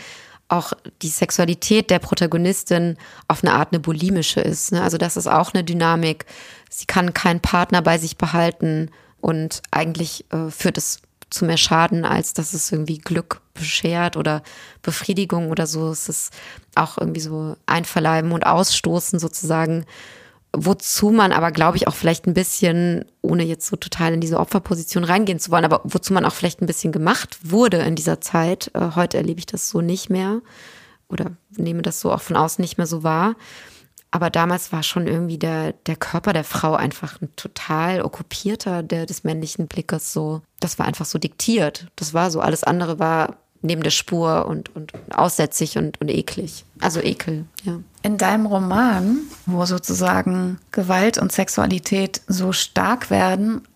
[0.49, 2.97] auch die Sexualität der Protagonistin
[3.29, 4.73] auf eine Art eine bulimische ist.
[4.73, 4.83] Ne?
[4.83, 6.25] Also das ist auch eine Dynamik.
[6.71, 8.91] Sie kann keinen Partner bei sich behalten
[9.21, 14.43] und eigentlich äh, führt es zu mehr Schaden, als dass es irgendwie Glück beschert oder
[14.83, 15.91] Befriedigung oder so.
[15.91, 16.33] Es ist
[16.75, 19.85] auch irgendwie so einverleiben und ausstoßen sozusagen.
[20.59, 24.41] Wozu man aber, glaube ich, auch vielleicht ein bisschen, ohne jetzt so total in diese
[24.41, 28.21] Opferposition reingehen zu wollen, aber wozu man auch vielleicht ein bisschen gemacht wurde in dieser
[28.21, 28.71] Zeit.
[28.73, 30.41] Äh, heute erlebe ich das so nicht mehr
[31.09, 33.35] oder nehme das so auch von außen nicht mehr so wahr.
[34.17, 39.05] Aber damals war schon irgendwie der, der Körper der Frau einfach ein total okkupierter der,
[39.05, 40.41] des männlichen Blickes so.
[40.59, 41.89] Das war einfach so diktiert.
[41.97, 42.41] Das war so.
[42.41, 46.65] Alles andere war neben der Spur und, und aussätzig und, und eklig.
[46.81, 47.79] Also Ekel, ja.
[48.01, 53.69] In deinem Roman, wo sozusagen Gewalt und Sexualität so stark werden,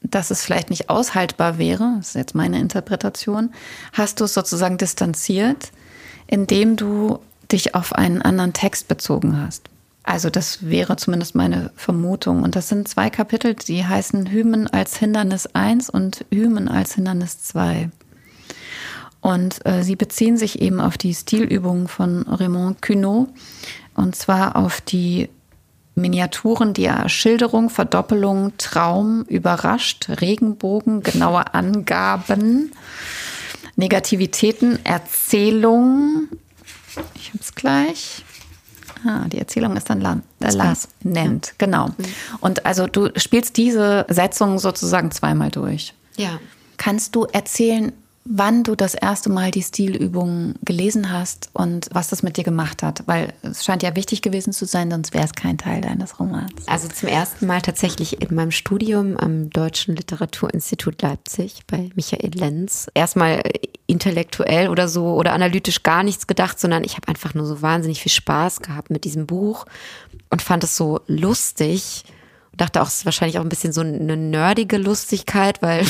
[0.00, 3.54] dass es vielleicht nicht aushaltbar wäre, das ist jetzt meine Interpretation,
[3.92, 5.70] hast du es sozusagen distanziert,
[6.26, 7.20] indem du
[7.52, 9.68] dich auf einen anderen Text bezogen hast.
[10.08, 12.42] Also das wäre zumindest meine Vermutung.
[12.42, 17.42] Und das sind zwei Kapitel, die heißen Hymen als Hindernis 1 und Hymen als Hindernis
[17.42, 17.90] 2.
[19.20, 23.28] Und äh, sie beziehen sich eben auf die Stilübungen von Raymond Queneau
[23.94, 25.28] und zwar auf die
[25.94, 32.72] Miniaturen, die er Schilderung, Verdoppelung, Traum, überrascht, Regenbogen, genaue Angaben,
[33.76, 36.28] Negativitäten, Erzählung.
[37.14, 38.24] Ich habe es gleich.
[39.04, 41.88] Ah, die Erzählung ist dann äh, lang nennt, genau.
[41.88, 41.94] Mhm.
[42.40, 45.94] Und also du spielst diese Setzung sozusagen zweimal durch.
[46.16, 46.38] Ja.
[46.76, 47.92] Kannst du erzählen,
[48.30, 52.82] wann du das erste Mal die Stilübungen gelesen hast und was das mit dir gemacht
[52.82, 53.02] hat.
[53.06, 56.52] Weil es scheint ja wichtig gewesen zu sein, sonst wäre es kein Teil deines Romans.
[56.66, 62.88] Also zum ersten Mal tatsächlich in meinem Studium am Deutschen Literaturinstitut Leipzig bei Michael Lenz.
[62.92, 63.42] Erstmal
[63.86, 68.02] intellektuell oder so oder analytisch gar nichts gedacht, sondern ich habe einfach nur so wahnsinnig
[68.02, 69.64] viel Spaß gehabt mit diesem Buch
[70.28, 72.04] und fand es so lustig
[72.58, 75.86] dachte auch, es ist wahrscheinlich auch ein bisschen so eine nerdige Lustigkeit, weil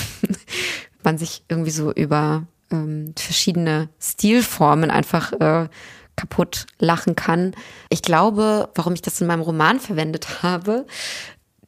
[1.02, 5.68] man sich irgendwie so über ähm, verschiedene Stilformen einfach äh,
[6.16, 7.54] kaputt lachen kann.
[7.88, 10.86] Ich glaube, warum ich das in meinem Roman verwendet habe,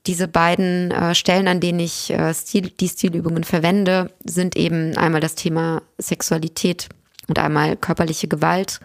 [0.07, 5.21] diese beiden äh, Stellen, an denen ich äh, Stil, die Stilübungen verwende, sind eben einmal
[5.21, 6.89] das Thema Sexualität
[7.29, 8.81] und einmal körperliche Gewalt.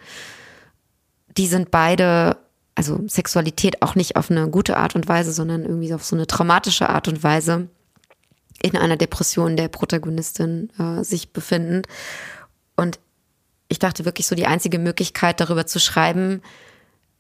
[1.37, 2.37] Die sind beide,
[2.75, 6.27] also Sexualität auch nicht auf eine gute Art und Weise, sondern irgendwie auf so eine
[6.27, 7.69] traumatische Art und Weise
[8.65, 11.87] in einer Depression der Protagonistin äh, sich befindend.
[12.75, 12.99] Und
[13.67, 16.41] ich dachte wirklich so die einzige Möglichkeit darüber zu schreiben,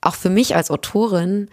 [0.01, 1.49] auch für mich als Autorin,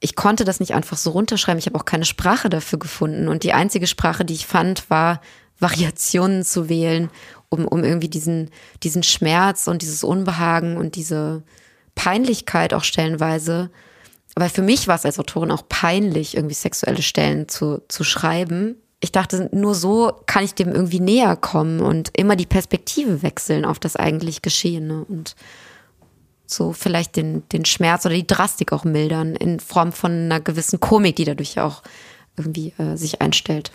[0.00, 1.58] ich konnte das nicht einfach so runterschreiben.
[1.58, 3.28] Ich habe auch keine Sprache dafür gefunden.
[3.28, 5.20] Und die einzige Sprache, die ich fand, war
[5.58, 7.10] Variationen zu wählen,
[7.50, 8.50] um, um irgendwie diesen,
[8.82, 11.42] diesen Schmerz und dieses Unbehagen und diese
[11.94, 13.70] Peinlichkeit auch stellenweise.
[14.36, 18.76] Weil für mich war es als Autorin auch peinlich, irgendwie sexuelle Stellen zu, zu schreiben
[19.04, 23.66] ich dachte, nur so kann ich dem irgendwie näher kommen und immer die Perspektive wechseln
[23.66, 25.36] auf das eigentlich Geschehene und
[26.46, 30.80] so vielleicht den, den Schmerz oder die Drastik auch mildern in Form von einer gewissen
[30.80, 31.82] Komik, die dadurch auch
[32.38, 33.72] irgendwie äh, sich einstellt.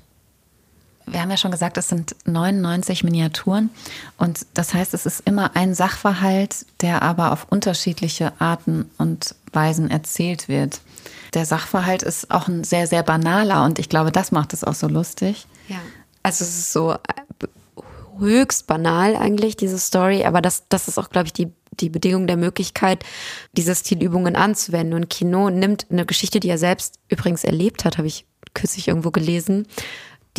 [1.12, 3.70] Wir haben ja schon gesagt, es sind 99 Miniaturen
[4.18, 9.90] und das heißt, es ist immer ein Sachverhalt, der aber auf unterschiedliche Arten und Weisen
[9.90, 10.82] erzählt wird
[11.34, 14.74] der Sachverhalt ist auch ein sehr, sehr banaler und ich glaube, das macht es auch
[14.74, 15.46] so lustig.
[15.68, 15.78] Ja.
[16.24, 16.98] Also es ist so äh,
[18.20, 22.28] höchst banal eigentlich, diese Story, aber das, das ist auch, glaube ich, die, die Bedingung
[22.28, 23.04] der Möglichkeit,
[23.54, 24.96] diese Stilübungen anzuwenden.
[24.96, 29.12] Und Kino nimmt eine Geschichte, die er selbst übrigens erlebt hat, habe ich kürzlich irgendwo
[29.12, 29.68] gelesen.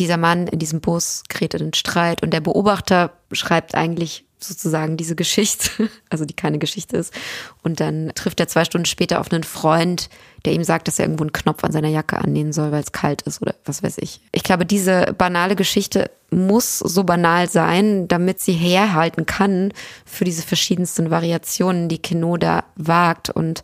[0.01, 4.97] Dieser Mann in diesem Bus gerät in den Streit und der Beobachter schreibt eigentlich sozusagen
[4.97, 7.13] diese Geschichte, also die keine Geschichte ist.
[7.61, 10.09] Und dann trifft er zwei Stunden später auf einen Freund,
[10.43, 12.93] der ihm sagt, dass er irgendwo einen Knopf an seiner Jacke annehmen soll, weil es
[12.93, 14.21] kalt ist oder was weiß ich.
[14.31, 19.71] Ich glaube, diese banale Geschichte muss so banal sein, damit sie herhalten kann
[20.03, 23.29] für diese verschiedensten Variationen, die Kino da wagt.
[23.29, 23.63] Und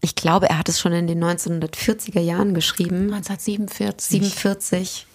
[0.00, 3.14] ich glaube, er hat es schon in den 1940er Jahren geschrieben.
[3.14, 4.08] 1947.
[4.20, 5.06] 47.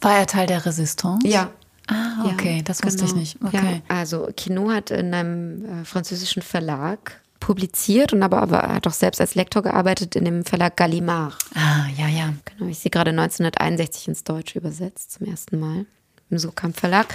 [0.00, 1.26] War er Teil der Resistance?
[1.26, 1.50] Ja,
[1.88, 3.10] Ah, okay, ja, das wusste genau.
[3.10, 3.44] ich nicht.
[3.44, 3.82] Okay.
[3.88, 8.92] Ja, also Kino hat in einem äh, französischen Verlag publiziert und aber, aber hat auch
[8.92, 11.36] selbst als Lektor gearbeitet in dem Verlag Gallimard.
[11.54, 12.32] Ah, ja, ja.
[12.44, 15.86] Genau, ich sie gerade 1961 ins Deutsche übersetzt zum ersten Mal
[16.28, 17.06] im Sokamp Verlag.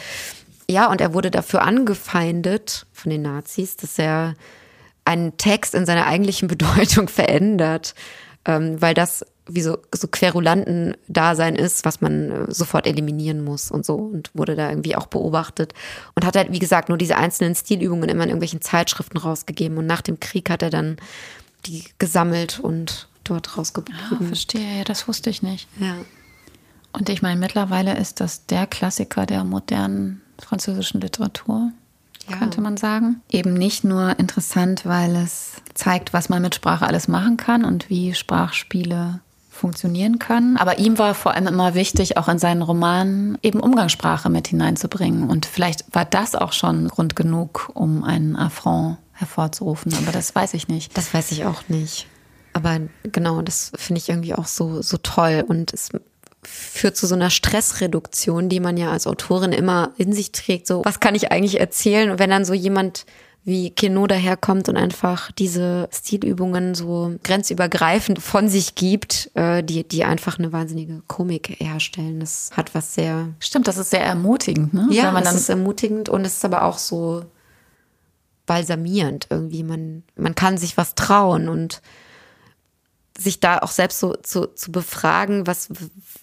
[0.69, 4.35] Ja, und er wurde dafür angefeindet von den Nazis, dass er
[5.03, 7.93] einen Text in seiner eigentlichen Bedeutung verändert,
[8.45, 13.85] ähm, weil das wie so, so Querulanten-Dasein ist, was man äh, sofort eliminieren muss und
[13.85, 15.73] so und wurde da irgendwie auch beobachtet
[16.15, 19.85] und hat halt, wie gesagt, nur diese einzelnen Stilübungen immer in irgendwelchen Zeitschriften rausgegeben und
[19.85, 20.97] nach dem Krieg hat er dann
[21.65, 23.99] die gesammelt und dort rausgegeben.
[24.11, 25.67] Ah, verstehe, ja, das wusste ich nicht.
[25.79, 25.95] Ja.
[26.93, 31.71] Und ich meine, mittlerweile ist das der Klassiker der modernen französischen Literatur
[32.29, 32.37] ja.
[32.37, 33.21] könnte man sagen.
[33.29, 37.89] Eben nicht nur interessant, weil es zeigt, was man mit Sprache alles machen kann und
[37.89, 39.19] wie Sprachspiele
[39.61, 40.57] funktionieren können.
[40.57, 45.29] Aber ihm war vor allem immer wichtig, auch in seinen Romanen eben Umgangssprache mit hineinzubringen.
[45.29, 49.93] Und vielleicht war das auch schon Grund genug, um einen Affront hervorzurufen.
[50.01, 50.97] Aber das weiß ich nicht.
[50.97, 52.07] Das weiß ich auch nicht.
[52.53, 55.45] Aber genau, das finde ich irgendwie auch so, so toll.
[55.47, 55.89] Und es
[56.43, 60.65] führt zu so einer Stressreduktion, die man ja als Autorin immer in sich trägt.
[60.65, 62.09] So, was kann ich eigentlich erzählen?
[62.09, 63.05] Und wenn dann so jemand
[63.43, 70.03] wie Kino daherkommt und einfach diese Stilübungen so grenzübergreifend von sich gibt, äh, die, die
[70.03, 72.19] einfach eine wahnsinnige Komik herstellen.
[72.19, 73.29] Das hat was sehr.
[73.39, 74.87] Stimmt, das ist sehr ermutigend, ne?
[74.91, 77.25] Ja, man das ist ermutigend und es ist aber auch so
[78.45, 79.63] balsamierend irgendwie.
[79.63, 81.81] Man, man kann sich was trauen und
[83.17, 85.69] sich da auch selbst so zu, zu befragen, was,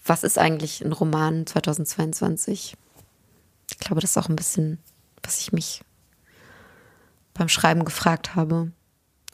[0.04, 2.76] was ist eigentlich ein Roman 2022?
[3.70, 4.78] Ich glaube, das ist auch ein bisschen,
[5.22, 5.82] was ich mich
[7.38, 8.70] beim Schreiben gefragt habe.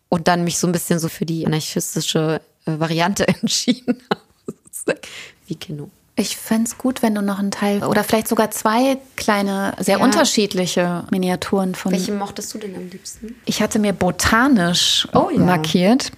[0.09, 5.01] Und dann mich so ein bisschen so für die anarchistische äh, Variante entschieden habe.
[5.47, 5.91] Wie Kino.
[6.17, 9.99] Ich fände es gut, wenn du noch einen Teil oder vielleicht sogar zwei kleine, sehr
[9.99, 10.05] ja.
[10.05, 11.91] unterschiedliche Miniaturen von.
[11.91, 13.35] Welche mochtest du denn am liebsten?
[13.47, 15.41] Ich hatte mir botanisch oh, ja.
[15.41, 16.13] markiert.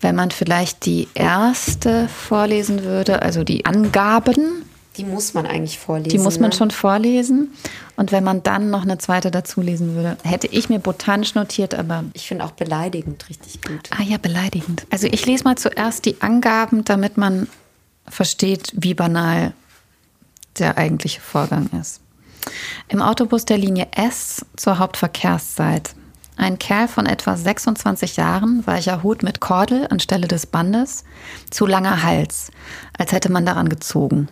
[0.00, 4.64] Wenn man vielleicht die erste vorlesen würde, also die Angaben.
[4.96, 6.10] Die muss man eigentlich vorlesen.
[6.10, 6.56] Die muss man ne?
[6.56, 7.52] schon vorlesen.
[7.96, 11.74] Und wenn man dann noch eine zweite dazu lesen würde, hätte ich mir botanisch notiert,
[11.74, 12.04] aber.
[12.12, 13.90] Ich finde auch beleidigend richtig gut.
[13.90, 14.86] Ah ja, beleidigend.
[14.90, 17.48] Also ich lese mal zuerst die Angaben, damit man
[18.08, 19.52] versteht, wie banal
[20.58, 22.00] der eigentliche Vorgang ist.
[22.88, 25.94] Im Autobus der Linie S zur Hauptverkehrszeit.
[26.36, 31.04] Ein Kerl von etwa 26 Jahren, weicher Hut mit Kordel anstelle des Bandes,
[31.50, 32.50] zu langer Hals,
[32.96, 34.28] als hätte man daran gezogen.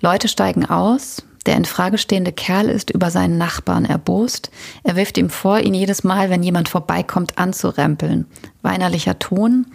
[0.00, 4.50] Leute steigen aus, der in Frage stehende Kerl ist über seinen Nachbarn erbost.
[4.82, 8.26] Er wirft ihm vor, ihn jedes Mal, wenn jemand vorbeikommt, anzurempeln.
[8.62, 9.66] Weinerlicher Ton,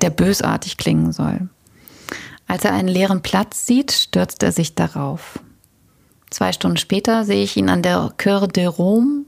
[0.00, 1.48] der bösartig klingen soll.
[2.46, 5.38] Als er einen leeren Platz sieht, stürzt er sich darauf.
[6.30, 9.24] Zwei Stunden später sehe ich ihn an der Coeur de Rome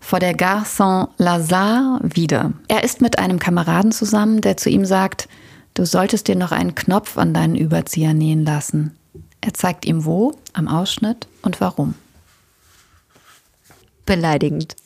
[0.00, 2.52] vor der Gare Saint-Lazare wieder.
[2.68, 5.28] Er ist mit einem Kameraden zusammen, der zu ihm sagt,
[5.74, 8.96] du solltest dir noch einen Knopf an deinen Überzieher nähen lassen.
[9.40, 11.94] Er zeigt ihm wo, am Ausschnitt und warum.
[14.04, 14.76] Beleidigend.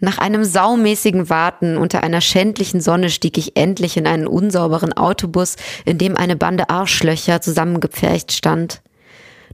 [0.00, 5.56] Nach einem saumäßigen Warten unter einer schändlichen Sonne stieg ich endlich in einen unsauberen Autobus,
[5.84, 8.80] in dem eine Bande Arschlöcher zusammengepfercht stand.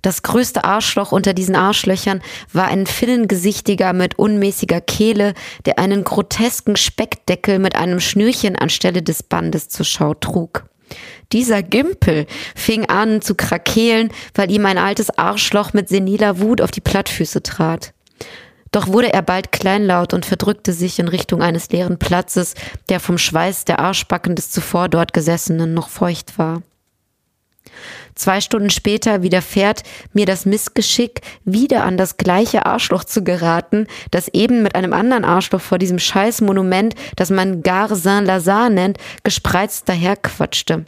[0.03, 5.35] Das größte Arschloch unter diesen Arschlöchern war ein Finnengesichtiger mit unmäßiger Kehle,
[5.65, 10.65] der einen grotesken Speckdeckel mit einem Schnürchen anstelle des Bandes zur Schau trug.
[11.32, 16.70] Dieser Gimpel fing an zu krakeelen, weil ihm ein altes Arschloch mit seniler Wut auf
[16.70, 17.93] die Plattfüße trat.
[18.72, 22.55] Doch wurde er bald kleinlaut und verdrückte sich in Richtung eines leeren Platzes,
[22.89, 26.62] der vom Schweiß der Arschbacken des zuvor dort Gesessenen noch feucht war.
[28.14, 34.29] Zwei Stunden später widerfährt mir das Missgeschick, wieder an das gleiche Arschloch zu geraten, das
[34.29, 39.89] eben mit einem anderen Arschloch vor diesem scheiß Monument, das man Gare Saint-Lazare nennt, gespreizt
[39.89, 40.87] daherquatschte.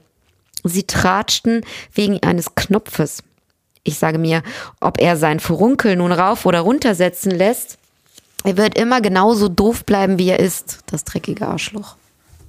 [0.65, 1.63] Sie tratschten
[1.93, 3.23] wegen eines Knopfes.
[3.85, 4.43] Ich sage mir,
[4.81, 7.79] ob er sein Furunkel nun rauf oder runtersetzen lässt,
[8.45, 11.98] er wird immer genauso doof bleiben, wie er ist, das dreckige Arschloch.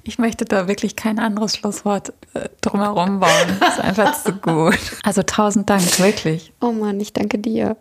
[0.10, 3.30] Ich möchte da wirklich kein anderes Schlusswort äh, drumherum bauen.
[3.60, 4.80] Das ist einfach zu gut.
[5.03, 6.51] Also tausend Dank, wirklich.
[6.62, 7.78] Oh Mann, ich danke dir.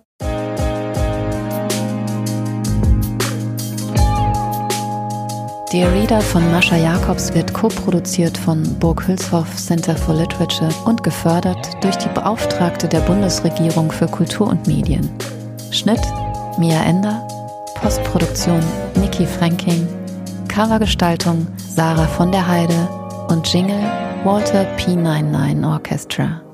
[5.72, 11.82] Dear Reader von Mascha Jacobs wird co-produziert von Burg Hülshoff Center for Literature und gefördert
[11.82, 15.08] durch die Beauftragte der Bundesregierung für Kultur und Medien.
[15.70, 16.02] Schnitt
[16.58, 17.26] Mia Ender,
[17.80, 18.60] Postproduktion
[18.96, 19.88] Niki Franking,
[20.58, 22.88] Covergestaltung Sarah von der Heide
[23.28, 23.80] und Jingle
[24.24, 26.47] Walter P99 Orchestra.